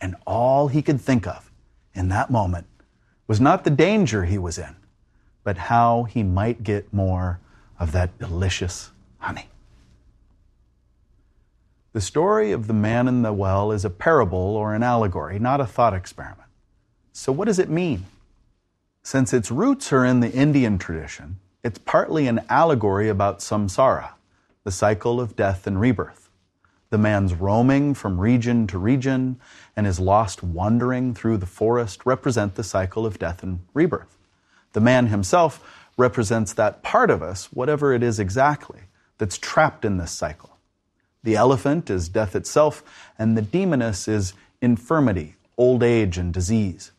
And 0.00 0.16
all 0.26 0.66
he 0.66 0.82
could 0.82 1.00
think 1.00 1.24
of 1.28 1.48
in 1.94 2.08
that 2.08 2.30
moment 2.30 2.66
was 3.28 3.40
not 3.40 3.62
the 3.62 3.70
danger 3.70 4.24
he 4.24 4.38
was 4.38 4.58
in, 4.58 4.74
but 5.44 5.56
how 5.56 6.02
he 6.02 6.24
might 6.24 6.64
get 6.64 6.92
more 6.92 7.38
of 7.78 7.92
that 7.92 8.18
delicious 8.18 8.90
honey. 9.18 9.48
The 11.92 12.00
story 12.00 12.52
of 12.52 12.68
the 12.68 12.72
man 12.72 13.08
in 13.08 13.22
the 13.22 13.32
well 13.32 13.72
is 13.72 13.84
a 13.84 13.90
parable 13.90 14.38
or 14.38 14.74
an 14.74 14.82
allegory, 14.84 15.40
not 15.40 15.60
a 15.60 15.66
thought 15.66 15.92
experiment. 15.92 16.48
So, 17.12 17.32
what 17.32 17.46
does 17.46 17.58
it 17.58 17.68
mean? 17.68 18.06
Since 19.02 19.32
its 19.32 19.50
roots 19.50 19.92
are 19.92 20.04
in 20.04 20.20
the 20.20 20.30
Indian 20.30 20.78
tradition, 20.78 21.40
it's 21.64 21.78
partly 21.78 22.28
an 22.28 22.42
allegory 22.48 23.08
about 23.08 23.40
samsara, 23.40 24.10
the 24.62 24.70
cycle 24.70 25.20
of 25.20 25.34
death 25.34 25.66
and 25.66 25.80
rebirth. 25.80 26.30
The 26.90 26.98
man's 26.98 27.34
roaming 27.34 27.94
from 27.94 28.20
region 28.20 28.68
to 28.68 28.78
region 28.78 29.40
and 29.74 29.84
his 29.84 29.98
lost 29.98 30.44
wandering 30.44 31.12
through 31.12 31.38
the 31.38 31.46
forest 31.46 32.06
represent 32.06 32.54
the 32.54 32.62
cycle 32.62 33.04
of 33.04 33.18
death 33.18 33.42
and 33.42 33.60
rebirth. 33.74 34.16
The 34.74 34.80
man 34.80 35.08
himself 35.08 35.88
represents 35.96 36.52
that 36.52 36.84
part 36.84 37.10
of 37.10 37.20
us, 37.20 37.52
whatever 37.52 37.92
it 37.92 38.04
is 38.04 38.20
exactly, 38.20 38.82
that's 39.18 39.38
trapped 39.38 39.84
in 39.84 39.98
this 39.98 40.12
cycle. 40.12 40.49
The 41.22 41.36
elephant 41.36 41.90
is 41.90 42.08
death 42.08 42.34
itself, 42.34 42.82
and 43.18 43.36
the 43.36 43.42
demoness 43.42 44.08
is 44.08 44.32
infirmity, 44.62 45.36
old 45.58 45.82
age, 45.82 46.16
and 46.16 46.32
disease. 46.32 46.92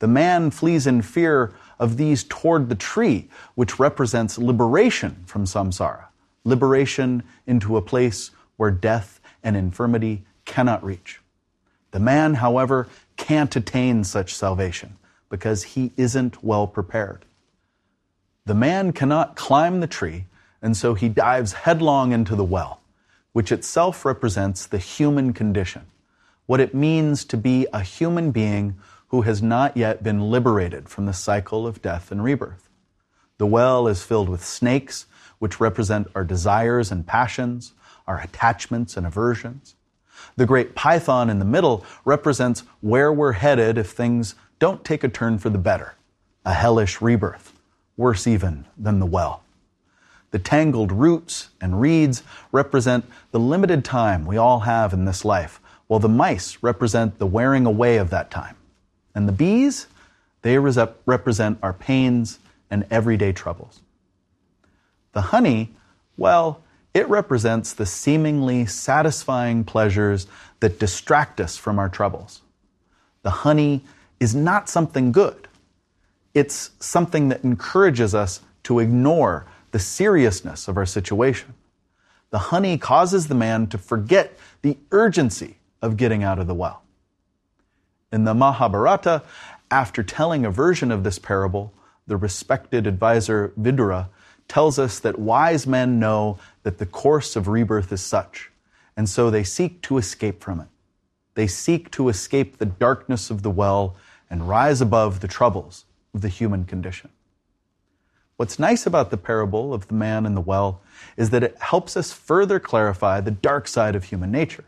The 0.00 0.08
man 0.08 0.50
flees 0.50 0.86
in 0.86 1.02
fear 1.02 1.52
of 1.78 1.96
these 1.96 2.24
toward 2.24 2.68
the 2.68 2.74
tree, 2.74 3.28
which 3.54 3.78
represents 3.78 4.36
liberation 4.36 5.22
from 5.26 5.44
samsara, 5.44 6.06
liberation 6.44 7.22
into 7.46 7.76
a 7.76 7.82
place 7.82 8.30
where 8.56 8.70
death 8.70 9.20
and 9.42 9.56
infirmity 9.56 10.24
cannot 10.44 10.84
reach. 10.84 11.20
The 11.92 12.00
man, 12.00 12.34
however, 12.34 12.88
can't 13.16 13.54
attain 13.54 14.04
such 14.04 14.34
salvation 14.34 14.96
because 15.28 15.62
he 15.62 15.92
isn't 15.96 16.42
well 16.42 16.66
prepared. 16.66 17.24
The 18.44 18.54
man 18.54 18.92
cannot 18.92 19.36
climb 19.36 19.80
the 19.80 19.86
tree, 19.86 20.26
and 20.60 20.76
so 20.76 20.94
he 20.94 21.08
dives 21.08 21.52
headlong 21.52 22.12
into 22.12 22.34
the 22.34 22.44
well 22.44 22.80
which 23.36 23.52
itself 23.52 24.06
represents 24.06 24.64
the 24.64 24.78
human 24.78 25.30
condition, 25.30 25.82
what 26.46 26.58
it 26.58 26.74
means 26.74 27.22
to 27.22 27.36
be 27.36 27.66
a 27.70 27.82
human 27.82 28.30
being 28.30 28.74
who 29.08 29.20
has 29.20 29.42
not 29.42 29.76
yet 29.76 30.02
been 30.02 30.30
liberated 30.30 30.88
from 30.88 31.04
the 31.04 31.12
cycle 31.12 31.66
of 31.66 31.82
death 31.82 32.10
and 32.10 32.24
rebirth. 32.24 32.70
The 33.36 33.44
well 33.44 33.88
is 33.88 34.02
filled 34.02 34.30
with 34.30 34.42
snakes, 34.42 35.04
which 35.38 35.60
represent 35.60 36.08
our 36.14 36.24
desires 36.24 36.90
and 36.90 37.06
passions, 37.06 37.74
our 38.06 38.22
attachments 38.22 38.96
and 38.96 39.06
aversions. 39.06 39.74
The 40.36 40.46
great 40.46 40.74
python 40.74 41.28
in 41.28 41.38
the 41.38 41.44
middle 41.44 41.84
represents 42.06 42.62
where 42.80 43.12
we're 43.12 43.32
headed 43.32 43.76
if 43.76 43.90
things 43.90 44.34
don't 44.58 44.82
take 44.82 45.04
a 45.04 45.10
turn 45.10 45.36
for 45.38 45.50
the 45.50 45.58
better, 45.58 45.94
a 46.46 46.54
hellish 46.54 47.02
rebirth, 47.02 47.52
worse 47.98 48.26
even 48.26 48.64
than 48.78 48.98
the 48.98 49.04
well. 49.04 49.42
The 50.30 50.38
tangled 50.38 50.92
roots 50.92 51.50
and 51.60 51.80
reeds 51.80 52.22
represent 52.52 53.04
the 53.30 53.40
limited 53.40 53.84
time 53.84 54.26
we 54.26 54.36
all 54.36 54.60
have 54.60 54.92
in 54.92 55.04
this 55.04 55.24
life, 55.24 55.60
while 55.86 56.00
the 56.00 56.08
mice 56.08 56.58
represent 56.62 57.18
the 57.18 57.26
wearing 57.26 57.64
away 57.64 57.96
of 57.96 58.10
that 58.10 58.30
time. 58.30 58.56
And 59.14 59.28
the 59.28 59.32
bees, 59.32 59.86
they 60.42 60.58
represent 60.58 61.58
our 61.62 61.72
pains 61.72 62.38
and 62.70 62.84
everyday 62.90 63.32
troubles. 63.32 63.80
The 65.12 65.20
honey, 65.22 65.74
well, 66.16 66.60
it 66.92 67.08
represents 67.08 67.72
the 67.72 67.86
seemingly 67.86 68.66
satisfying 68.66 69.64
pleasures 69.64 70.26
that 70.60 70.78
distract 70.78 71.40
us 71.40 71.56
from 71.56 71.78
our 71.78 71.88
troubles. 71.88 72.42
The 73.22 73.30
honey 73.30 73.82
is 74.18 74.34
not 74.34 74.68
something 74.68 75.12
good. 75.12 75.48
It's 76.34 76.70
something 76.80 77.28
that 77.28 77.44
encourages 77.44 78.14
us 78.14 78.40
to 78.64 78.78
ignore 78.78 79.46
the 79.70 79.78
seriousness 79.78 80.68
of 80.68 80.76
our 80.76 80.86
situation. 80.86 81.54
The 82.30 82.38
honey 82.38 82.78
causes 82.78 83.28
the 83.28 83.34
man 83.34 83.66
to 83.68 83.78
forget 83.78 84.36
the 84.62 84.78
urgency 84.90 85.58
of 85.80 85.96
getting 85.96 86.22
out 86.22 86.38
of 86.38 86.46
the 86.46 86.54
well. 86.54 86.82
In 88.12 88.24
the 88.24 88.34
Mahabharata, 88.34 89.22
after 89.70 90.02
telling 90.02 90.44
a 90.44 90.50
version 90.50 90.90
of 90.90 91.04
this 91.04 91.18
parable, 91.18 91.72
the 92.06 92.16
respected 92.16 92.86
advisor 92.86 93.52
Vidura 93.60 94.08
tells 94.48 94.78
us 94.78 95.00
that 95.00 95.18
wise 95.18 95.66
men 95.66 95.98
know 95.98 96.38
that 96.62 96.78
the 96.78 96.86
course 96.86 97.36
of 97.36 97.48
rebirth 97.48 97.92
is 97.92 98.00
such, 98.00 98.50
and 98.96 99.08
so 99.08 99.30
they 99.30 99.44
seek 99.44 99.82
to 99.82 99.98
escape 99.98 100.42
from 100.42 100.60
it. 100.60 100.68
They 101.34 101.46
seek 101.46 101.90
to 101.92 102.08
escape 102.08 102.58
the 102.58 102.66
darkness 102.66 103.30
of 103.30 103.42
the 103.42 103.50
well 103.50 103.96
and 104.30 104.48
rise 104.48 104.80
above 104.80 105.20
the 105.20 105.28
troubles 105.28 105.84
of 106.14 106.22
the 106.22 106.28
human 106.28 106.64
condition. 106.64 107.10
What's 108.36 108.58
nice 108.58 108.86
about 108.86 109.10
the 109.10 109.16
parable 109.16 109.72
of 109.72 109.88
the 109.88 109.94
man 109.94 110.26
and 110.26 110.36
the 110.36 110.42
well 110.42 110.82
is 111.16 111.30
that 111.30 111.42
it 111.42 111.56
helps 111.58 111.96
us 111.96 112.12
further 112.12 112.60
clarify 112.60 113.20
the 113.20 113.30
dark 113.30 113.66
side 113.66 113.94
of 113.96 114.04
human 114.04 114.30
nature. 114.30 114.64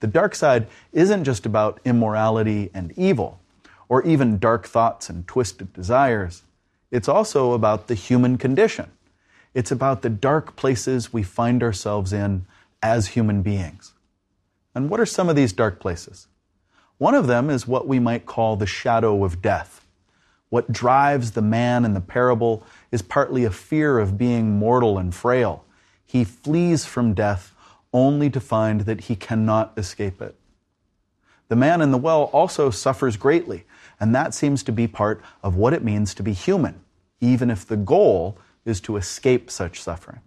The 0.00 0.06
dark 0.06 0.34
side 0.34 0.66
isn't 0.92 1.24
just 1.24 1.46
about 1.46 1.80
immorality 1.86 2.70
and 2.74 2.92
evil, 2.98 3.40
or 3.88 4.02
even 4.02 4.38
dark 4.38 4.66
thoughts 4.66 5.08
and 5.08 5.26
twisted 5.26 5.72
desires. 5.72 6.42
It's 6.90 7.08
also 7.08 7.52
about 7.52 7.86
the 7.86 7.94
human 7.94 8.36
condition. 8.36 8.90
It's 9.54 9.70
about 9.70 10.02
the 10.02 10.10
dark 10.10 10.54
places 10.56 11.10
we 11.10 11.22
find 11.22 11.62
ourselves 11.62 12.12
in 12.12 12.44
as 12.82 13.08
human 13.08 13.40
beings. 13.40 13.94
And 14.74 14.90
what 14.90 15.00
are 15.00 15.06
some 15.06 15.30
of 15.30 15.36
these 15.36 15.54
dark 15.54 15.80
places? 15.80 16.26
One 16.98 17.14
of 17.14 17.28
them 17.28 17.48
is 17.48 17.66
what 17.66 17.88
we 17.88 17.98
might 17.98 18.26
call 18.26 18.56
the 18.56 18.66
shadow 18.66 19.24
of 19.24 19.40
death. 19.40 19.83
What 20.54 20.70
drives 20.70 21.32
the 21.32 21.42
man 21.42 21.84
in 21.84 21.94
the 21.94 22.00
parable 22.00 22.62
is 22.92 23.02
partly 23.02 23.42
a 23.42 23.50
fear 23.50 23.98
of 23.98 24.16
being 24.16 24.56
mortal 24.56 24.98
and 24.98 25.12
frail. 25.12 25.64
He 26.06 26.22
flees 26.22 26.84
from 26.84 27.12
death 27.12 27.52
only 27.92 28.30
to 28.30 28.38
find 28.38 28.82
that 28.82 29.00
he 29.00 29.16
cannot 29.16 29.72
escape 29.76 30.22
it. 30.22 30.36
The 31.48 31.56
man 31.56 31.80
in 31.80 31.90
the 31.90 31.98
well 31.98 32.30
also 32.32 32.70
suffers 32.70 33.16
greatly, 33.16 33.64
and 33.98 34.14
that 34.14 34.32
seems 34.32 34.62
to 34.62 34.70
be 34.70 34.86
part 34.86 35.20
of 35.42 35.56
what 35.56 35.72
it 35.72 35.82
means 35.82 36.14
to 36.14 36.22
be 36.22 36.32
human, 36.32 36.84
even 37.20 37.50
if 37.50 37.66
the 37.66 37.76
goal 37.76 38.38
is 38.64 38.80
to 38.82 38.96
escape 38.96 39.50
such 39.50 39.82
suffering. 39.82 40.20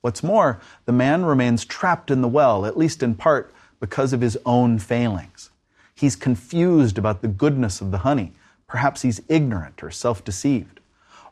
What's 0.00 0.24
more, 0.24 0.58
the 0.84 0.90
man 0.90 1.24
remains 1.24 1.64
trapped 1.64 2.10
in 2.10 2.22
the 2.22 2.26
well, 2.26 2.66
at 2.66 2.76
least 2.76 3.04
in 3.04 3.14
part 3.14 3.54
because 3.78 4.12
of 4.12 4.20
his 4.20 4.36
own 4.44 4.80
failings. 4.80 5.50
He's 5.94 6.16
confused 6.16 6.98
about 6.98 7.22
the 7.22 7.28
goodness 7.28 7.80
of 7.80 7.92
the 7.92 7.98
honey. 7.98 8.32
Perhaps 8.68 9.02
he's 9.02 9.20
ignorant 9.28 9.82
or 9.82 9.90
self 9.90 10.22
deceived. 10.22 10.80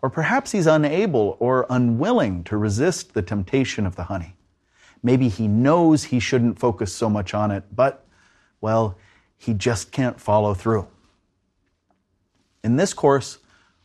Or 0.03 0.11
perhaps 0.11 0.53
he's 0.53 0.67
unable 0.67 1.37
or 1.39 1.67
unwilling 1.71 2.45
to 2.45 2.57
resist 2.57 3.15
the 3.15 3.23
temptation 3.23 3.87
of 3.87 3.97
the 3.97 4.05
honey. 4.05 4.35
Maybe 5.03 5.29
he 5.29 5.47
knows 5.47 6.05
he 6.05 6.19
shouldn't 6.19 6.59
focus 6.59 6.93
so 6.93 7.09
much 7.09 7.35
on 7.35 7.51
it, 7.51 7.65
but, 7.75 8.05
well, 8.61 8.97
he 9.37 9.55
just 9.55 9.93
can't 9.93 10.21
follow 10.21 10.55
through. 10.55 10.89
In 12.65 12.77
this 12.77 12.93
course, 12.93 13.39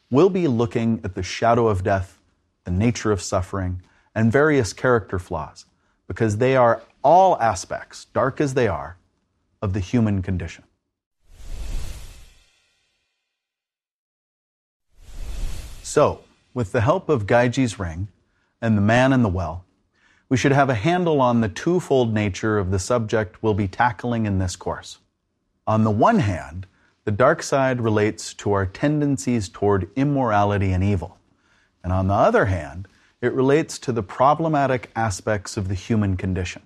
we'll 0.09 0.29
be 0.29 0.47
looking 0.47 1.01
at 1.03 1.15
the 1.15 1.23
shadow 1.23 1.67
of 1.67 1.83
death, 1.83 2.19
the 2.63 2.71
nature 2.71 3.11
of 3.11 3.21
suffering, 3.21 3.81
and 4.15 4.31
various 4.31 4.73
character 4.73 5.19
flaws, 5.19 5.65
because 6.07 6.37
they 6.37 6.55
are 6.55 6.81
all 7.03 7.39
aspects, 7.39 8.05
dark 8.05 8.41
as 8.41 8.53
they 8.53 8.67
are, 8.67 8.97
of 9.61 9.73
the 9.73 9.79
human 9.79 10.21
condition. 10.21 10.63
So, 15.91 16.21
with 16.53 16.71
the 16.71 16.79
help 16.79 17.09
of 17.09 17.27
Gyges' 17.27 17.77
ring 17.77 18.07
and 18.61 18.77
the 18.77 18.81
man 18.81 19.11
in 19.11 19.23
the 19.23 19.27
well, 19.27 19.65
we 20.29 20.37
should 20.37 20.53
have 20.53 20.69
a 20.69 20.73
handle 20.73 21.19
on 21.19 21.41
the 21.41 21.49
twofold 21.49 22.13
nature 22.13 22.57
of 22.57 22.71
the 22.71 22.79
subject 22.79 23.43
we'll 23.43 23.55
be 23.55 23.67
tackling 23.67 24.25
in 24.25 24.39
this 24.39 24.55
course. 24.55 24.99
On 25.67 25.83
the 25.83 25.91
one 25.91 26.19
hand, 26.19 26.65
the 27.03 27.11
dark 27.11 27.43
side 27.43 27.81
relates 27.81 28.33
to 28.35 28.53
our 28.53 28.65
tendencies 28.65 29.49
toward 29.49 29.89
immorality 29.97 30.71
and 30.71 30.81
evil. 30.81 31.17
And 31.83 31.91
on 31.91 32.07
the 32.07 32.13
other 32.13 32.45
hand, 32.45 32.87
it 33.19 33.33
relates 33.33 33.77
to 33.79 33.91
the 33.91 34.01
problematic 34.01 34.91
aspects 34.95 35.57
of 35.57 35.67
the 35.67 35.75
human 35.75 36.15
condition. 36.15 36.61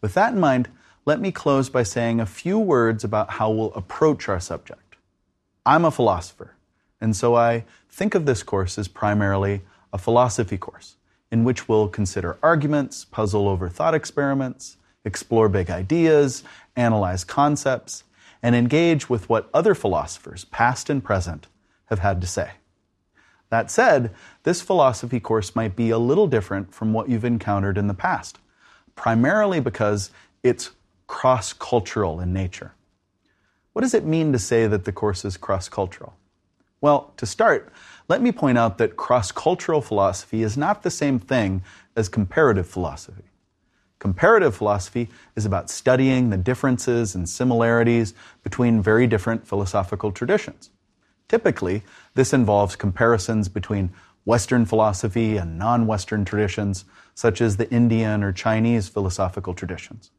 With 0.00 0.14
that 0.14 0.32
in 0.32 0.40
mind, 0.40 0.68
let 1.04 1.20
me 1.20 1.30
close 1.30 1.68
by 1.68 1.84
saying 1.84 2.18
a 2.18 2.26
few 2.26 2.58
words 2.58 3.04
about 3.04 3.30
how 3.30 3.52
we'll 3.52 3.72
approach 3.74 4.28
our 4.28 4.40
subject. 4.40 4.96
I'm 5.64 5.84
a 5.84 5.92
philosopher, 5.92 6.53
and 7.04 7.14
so 7.14 7.34
I 7.34 7.64
think 7.90 8.14
of 8.14 8.24
this 8.24 8.42
course 8.42 8.78
as 8.78 8.88
primarily 8.88 9.60
a 9.92 9.98
philosophy 9.98 10.56
course 10.56 10.96
in 11.30 11.44
which 11.44 11.68
we'll 11.68 11.86
consider 11.86 12.38
arguments, 12.42 13.04
puzzle 13.04 13.46
over 13.46 13.68
thought 13.68 13.92
experiments, 13.92 14.78
explore 15.04 15.50
big 15.50 15.68
ideas, 15.68 16.44
analyze 16.76 17.22
concepts, 17.22 18.04
and 18.42 18.56
engage 18.56 19.10
with 19.10 19.28
what 19.28 19.50
other 19.52 19.74
philosophers, 19.74 20.46
past 20.46 20.88
and 20.88 21.04
present, 21.04 21.46
have 21.90 21.98
had 21.98 22.22
to 22.22 22.26
say. 22.26 22.52
That 23.50 23.70
said, 23.70 24.10
this 24.44 24.62
philosophy 24.62 25.20
course 25.20 25.54
might 25.54 25.76
be 25.76 25.90
a 25.90 25.98
little 25.98 26.26
different 26.26 26.74
from 26.74 26.94
what 26.94 27.10
you've 27.10 27.26
encountered 27.26 27.76
in 27.76 27.86
the 27.86 27.92
past, 27.92 28.38
primarily 28.94 29.60
because 29.60 30.10
it's 30.42 30.70
cross 31.06 31.52
cultural 31.52 32.18
in 32.18 32.32
nature. 32.32 32.72
What 33.74 33.82
does 33.82 33.92
it 33.92 34.06
mean 34.06 34.32
to 34.32 34.38
say 34.38 34.66
that 34.66 34.86
the 34.86 34.92
course 34.92 35.22
is 35.26 35.36
cross 35.36 35.68
cultural? 35.68 36.14
Well, 36.84 37.14
to 37.16 37.24
start, 37.24 37.72
let 38.08 38.20
me 38.20 38.30
point 38.30 38.58
out 38.58 38.76
that 38.76 38.94
cross 38.94 39.32
cultural 39.32 39.80
philosophy 39.80 40.42
is 40.42 40.58
not 40.58 40.82
the 40.82 40.90
same 40.90 41.18
thing 41.18 41.62
as 41.96 42.10
comparative 42.10 42.66
philosophy. 42.66 43.24
Comparative 43.98 44.54
philosophy 44.54 45.08
is 45.34 45.46
about 45.46 45.70
studying 45.70 46.28
the 46.28 46.36
differences 46.36 47.14
and 47.14 47.26
similarities 47.26 48.12
between 48.42 48.82
very 48.82 49.06
different 49.06 49.46
philosophical 49.46 50.12
traditions. 50.12 50.68
Typically, 51.26 51.84
this 52.12 52.34
involves 52.34 52.76
comparisons 52.76 53.48
between 53.48 53.90
Western 54.26 54.66
philosophy 54.66 55.38
and 55.38 55.58
non 55.58 55.86
Western 55.86 56.22
traditions, 56.22 56.84
such 57.14 57.40
as 57.40 57.56
the 57.56 57.70
Indian 57.70 58.22
or 58.22 58.30
Chinese 58.30 58.90
philosophical 58.90 59.54
traditions. 59.54 60.10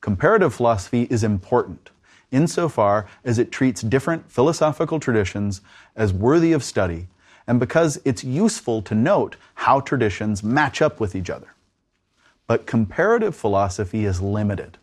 Comparative 0.00 0.54
philosophy 0.54 1.08
is 1.10 1.24
important 1.24 1.90
insofar 2.30 3.06
as 3.24 3.38
it 3.38 3.52
treats 3.52 3.82
different 3.82 4.30
philosophical 4.30 5.00
traditions 5.00 5.60
as 5.94 6.12
worthy 6.12 6.52
of 6.52 6.64
study 6.64 7.08
and 7.46 7.60
because 7.60 8.00
it's 8.04 8.24
useful 8.24 8.82
to 8.82 8.94
note 8.94 9.36
how 9.54 9.80
traditions 9.80 10.42
match 10.42 10.82
up 10.82 10.98
with 10.98 11.14
each 11.14 11.30
other. 11.30 11.54
But 12.46 12.66
comparative 12.66 13.34
philosophy 13.34 14.04
is 14.04 14.20
limited. 14.20 14.78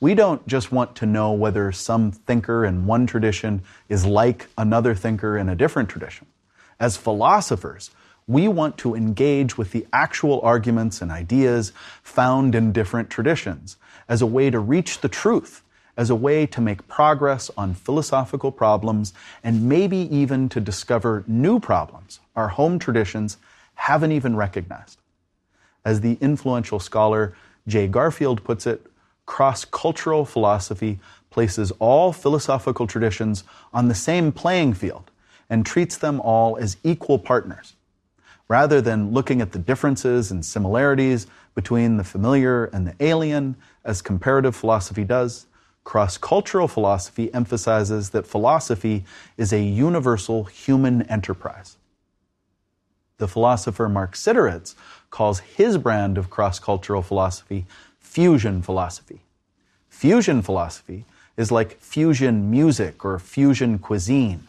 We 0.00 0.14
don't 0.14 0.46
just 0.46 0.72
want 0.72 0.96
to 0.96 1.06
know 1.06 1.32
whether 1.32 1.70
some 1.72 2.10
thinker 2.12 2.64
in 2.64 2.86
one 2.86 3.06
tradition 3.06 3.62
is 3.88 4.04
like 4.04 4.48
another 4.58 4.94
thinker 4.94 5.38
in 5.38 5.48
a 5.48 5.56
different 5.56 5.88
tradition. 5.88 6.26
As 6.78 6.96
philosophers, 6.96 7.90
we 8.26 8.48
want 8.48 8.78
to 8.78 8.94
engage 8.94 9.56
with 9.56 9.72
the 9.72 9.86
actual 9.92 10.40
arguments 10.42 11.00
and 11.00 11.10
ideas 11.10 11.72
found 12.02 12.54
in 12.54 12.72
different 12.72 13.10
traditions 13.10 13.76
as 14.08 14.22
a 14.22 14.26
way 14.26 14.50
to 14.50 14.58
reach 14.58 15.00
the 15.00 15.08
truth 15.08 15.62
as 15.96 16.10
a 16.10 16.14
way 16.14 16.46
to 16.46 16.60
make 16.60 16.86
progress 16.88 17.50
on 17.56 17.74
philosophical 17.74 18.50
problems 18.50 19.12
and 19.42 19.68
maybe 19.68 19.96
even 20.14 20.48
to 20.48 20.60
discover 20.60 21.24
new 21.26 21.60
problems 21.60 22.20
our 22.36 22.48
home 22.48 22.78
traditions 22.78 23.36
haven't 23.74 24.12
even 24.12 24.36
recognized. 24.36 24.98
As 25.84 26.00
the 26.00 26.18
influential 26.20 26.80
scholar 26.80 27.34
Jay 27.66 27.86
Garfield 27.86 28.44
puts 28.44 28.66
it, 28.66 28.86
cross 29.26 29.64
cultural 29.64 30.24
philosophy 30.24 30.98
places 31.30 31.72
all 31.78 32.12
philosophical 32.12 32.86
traditions 32.86 33.44
on 33.72 33.88
the 33.88 33.94
same 33.94 34.30
playing 34.32 34.74
field 34.74 35.10
and 35.48 35.64
treats 35.64 35.96
them 35.96 36.20
all 36.20 36.56
as 36.56 36.76
equal 36.84 37.18
partners. 37.18 37.74
Rather 38.48 38.80
than 38.80 39.12
looking 39.12 39.40
at 39.40 39.52
the 39.52 39.58
differences 39.58 40.30
and 40.30 40.44
similarities 40.44 41.26
between 41.54 41.96
the 41.96 42.04
familiar 42.04 42.66
and 42.66 42.86
the 42.86 42.94
alien, 43.00 43.56
as 43.84 44.02
comparative 44.02 44.54
philosophy 44.54 45.04
does, 45.04 45.46
Cross 45.84 46.18
cultural 46.18 46.66
philosophy 46.66 47.32
emphasizes 47.32 48.10
that 48.10 48.26
philosophy 48.26 49.04
is 49.36 49.52
a 49.52 49.62
universal 49.62 50.44
human 50.44 51.02
enterprise. 51.02 51.76
The 53.18 53.28
philosopher 53.28 53.88
Mark 53.88 54.14
Siderits 54.14 54.74
calls 55.10 55.40
his 55.40 55.78
brand 55.78 56.18
of 56.18 56.30
cross 56.30 56.58
cultural 56.58 57.02
philosophy 57.02 57.66
fusion 58.00 58.62
philosophy. 58.62 59.20
Fusion 59.88 60.42
philosophy 60.42 61.04
is 61.36 61.52
like 61.52 61.80
fusion 61.80 62.50
music 62.50 63.04
or 63.04 63.18
fusion 63.18 63.78
cuisine. 63.78 64.46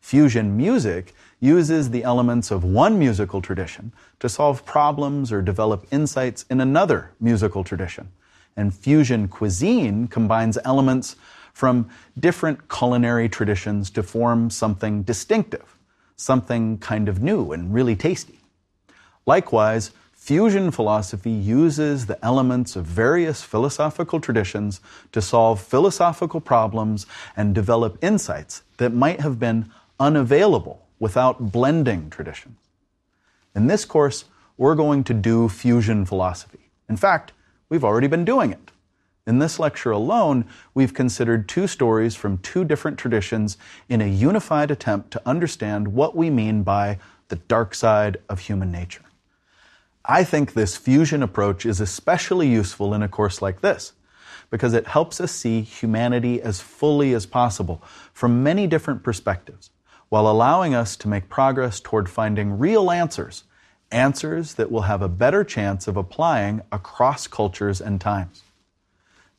Fusion 0.00 0.56
music 0.56 1.14
uses 1.40 1.90
the 1.90 2.04
elements 2.04 2.50
of 2.50 2.64
one 2.64 2.98
musical 2.98 3.42
tradition 3.42 3.92
to 4.20 4.28
solve 4.28 4.64
problems 4.64 5.32
or 5.32 5.42
develop 5.42 5.86
insights 5.90 6.44
in 6.48 6.60
another 6.60 7.10
musical 7.20 7.64
tradition. 7.64 8.08
And 8.56 8.74
fusion 8.74 9.28
cuisine 9.28 10.08
combines 10.08 10.58
elements 10.64 11.16
from 11.52 11.88
different 12.18 12.68
culinary 12.68 13.28
traditions 13.28 13.90
to 13.90 14.02
form 14.02 14.50
something 14.50 15.02
distinctive, 15.02 15.78
something 16.16 16.78
kind 16.78 17.08
of 17.08 17.22
new 17.22 17.52
and 17.52 17.72
really 17.72 17.96
tasty. 17.96 18.40
Likewise, 19.26 19.92
fusion 20.12 20.70
philosophy 20.70 21.30
uses 21.30 22.06
the 22.06 22.24
elements 22.24 22.76
of 22.76 22.84
various 22.84 23.42
philosophical 23.42 24.20
traditions 24.20 24.80
to 25.12 25.20
solve 25.20 25.60
philosophical 25.60 26.40
problems 26.40 27.06
and 27.36 27.54
develop 27.54 28.02
insights 28.02 28.62
that 28.78 28.94
might 28.94 29.20
have 29.20 29.38
been 29.38 29.70
unavailable 29.98 30.86
without 30.98 31.52
blending 31.52 32.08
traditions. 32.08 32.56
In 33.54 33.66
this 33.66 33.84
course, 33.84 34.24
we're 34.56 34.74
going 34.74 35.04
to 35.04 35.14
do 35.14 35.48
fusion 35.48 36.06
philosophy. 36.06 36.70
In 36.88 36.96
fact, 36.96 37.32
We've 37.72 37.84
already 37.84 38.06
been 38.06 38.26
doing 38.26 38.52
it. 38.52 38.70
In 39.26 39.38
this 39.38 39.58
lecture 39.58 39.92
alone, 39.92 40.44
we've 40.74 40.92
considered 40.92 41.48
two 41.48 41.66
stories 41.66 42.14
from 42.14 42.36
two 42.36 42.66
different 42.66 42.98
traditions 42.98 43.56
in 43.88 44.02
a 44.02 44.06
unified 44.06 44.70
attempt 44.70 45.10
to 45.12 45.22
understand 45.24 45.88
what 45.88 46.14
we 46.14 46.28
mean 46.28 46.64
by 46.64 46.98
the 47.28 47.36
dark 47.36 47.74
side 47.74 48.18
of 48.28 48.40
human 48.40 48.70
nature. 48.70 49.06
I 50.04 50.22
think 50.22 50.52
this 50.52 50.76
fusion 50.76 51.22
approach 51.22 51.64
is 51.64 51.80
especially 51.80 52.46
useful 52.46 52.92
in 52.92 53.02
a 53.02 53.08
course 53.08 53.40
like 53.40 53.62
this 53.62 53.94
because 54.50 54.74
it 54.74 54.88
helps 54.88 55.18
us 55.18 55.32
see 55.32 55.62
humanity 55.62 56.42
as 56.42 56.60
fully 56.60 57.14
as 57.14 57.24
possible 57.24 57.82
from 58.12 58.42
many 58.42 58.66
different 58.66 59.02
perspectives 59.02 59.70
while 60.10 60.28
allowing 60.28 60.74
us 60.74 60.94
to 60.96 61.08
make 61.08 61.30
progress 61.30 61.80
toward 61.80 62.10
finding 62.10 62.58
real 62.58 62.90
answers 62.90 63.44
answers 63.92 64.54
that 64.54 64.70
will 64.70 64.82
have 64.82 65.02
a 65.02 65.08
better 65.08 65.44
chance 65.44 65.86
of 65.86 65.96
applying 65.96 66.62
across 66.70 67.26
cultures 67.26 67.80
and 67.80 68.00
times. 68.00 68.42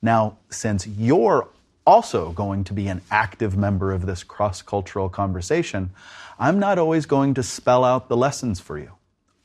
Now, 0.02 0.38
since 0.50 0.86
you're 0.88 1.48
also 1.86 2.32
going 2.32 2.63
to 2.66 2.74
be 2.74 2.88
an 2.88 3.02
active 3.12 3.58
member 3.58 3.92
of 3.92 4.06
this 4.06 4.24
cross 4.24 4.62
cultural 4.62 5.10
conversation, 5.10 5.92
I'm 6.39 6.60
not 6.60 6.78
always 6.78 7.06
going 7.06 7.34
to 7.36 7.44
spell 7.44 7.84
out 7.84 8.10
the 8.10 8.18
lessons 8.18 8.60
for 8.60 8.78
you. 8.78 8.92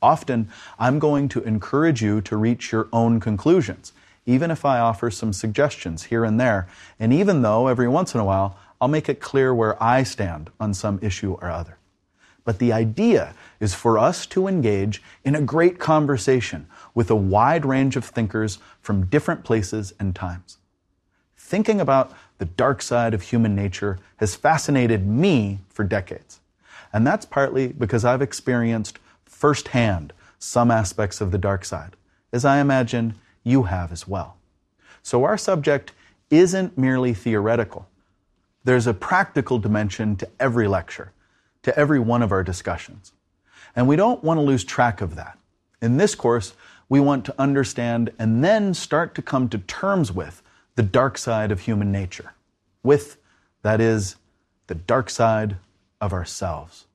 Often, 0.01 0.49
I'm 0.77 0.99
going 0.99 1.27
to 1.29 1.41
encourage 1.43 2.01
you 2.01 2.21
to 2.21 2.37
reach 2.37 2.71
your 2.71 2.87
own 2.93 3.19
conclusions, 3.19 3.91
even 4.25 4.51
if 4.51 4.63
I 4.63 4.79
offer 4.79 5.11
some 5.11 5.33
suggestions 5.33 6.05
here 6.05 6.23
and 6.23 6.39
there, 6.39 6.67
and 6.99 7.11
even 7.11 7.41
though 7.41 7.67
every 7.67 7.87
once 7.87 8.13
in 8.13 8.21
a 8.21 8.25
while 8.25 8.57
I'll 8.81 8.87
make 8.87 9.09
it 9.09 9.19
clear 9.19 9.53
where 9.53 9.81
I 9.81 10.03
stand 10.03 10.51
on 10.59 10.73
some 10.73 10.99
issue 11.01 11.33
or 11.33 11.49
other. 11.49 11.78
But 12.49 12.57
the 12.57 12.73
idea 12.73 13.35
is 13.59 13.75
for 13.75 13.99
us 13.99 14.25
to 14.25 14.47
engage 14.47 15.03
in 15.23 15.35
a 15.35 15.41
great 15.41 15.77
conversation 15.77 16.65
with 16.95 17.11
a 17.11 17.15
wide 17.15 17.63
range 17.63 17.95
of 17.95 18.03
thinkers 18.03 18.57
from 18.81 19.05
different 19.05 19.43
places 19.43 19.93
and 19.99 20.15
times. 20.15 20.57
Thinking 21.37 21.79
about 21.79 22.11
the 22.39 22.45
dark 22.45 22.81
side 22.81 23.13
of 23.13 23.21
human 23.21 23.53
nature 23.53 23.99
has 24.17 24.33
fascinated 24.33 25.05
me 25.05 25.59
for 25.69 25.83
decades. 25.83 26.39
And 26.91 27.05
that's 27.05 27.23
partly 27.23 27.67
because 27.67 28.03
I've 28.03 28.23
experienced 28.23 28.97
firsthand 29.25 30.11
some 30.39 30.71
aspects 30.71 31.21
of 31.21 31.29
the 31.29 31.37
dark 31.37 31.63
side, 31.63 31.95
as 32.33 32.45
I 32.45 32.61
imagine 32.61 33.13
you 33.43 33.65
have 33.65 33.91
as 33.91 34.07
well. 34.07 34.37
So 35.03 35.23
our 35.23 35.37
subject 35.37 35.91
isn't 36.31 36.79
merely 36.79 37.13
theoretical. 37.13 37.87
There's 38.63 38.87
a 38.87 38.93
practical 38.95 39.59
dimension 39.59 40.15
to 40.15 40.27
every 40.39 40.67
lecture, 40.67 41.11
to 41.63 41.77
every 41.77 41.99
one 41.99 42.21
of 42.21 42.31
our 42.31 42.43
discussions. 42.43 43.13
And 43.75 43.87
we 43.87 43.95
don't 43.95 44.23
want 44.23 44.37
to 44.37 44.41
lose 44.41 44.63
track 44.63 45.01
of 45.01 45.15
that. 45.15 45.37
In 45.81 45.97
this 45.97 46.15
course, 46.15 46.53
we 46.89 46.99
want 46.99 47.25
to 47.25 47.35
understand 47.37 48.11
and 48.17 48.43
then 48.43 48.73
start 48.73 49.15
to 49.15 49.21
come 49.21 49.47
to 49.49 49.59
terms 49.59 50.11
with 50.11 50.41
the 50.75 50.83
dark 50.83 51.17
side 51.17 51.51
of 51.51 51.61
human 51.61 51.91
nature, 51.91 52.33
with, 52.83 53.17
that 53.61 53.79
is, 53.79 54.15
the 54.67 54.75
dark 54.75 55.09
side 55.09 55.57
of 56.01 56.13
ourselves. 56.13 56.85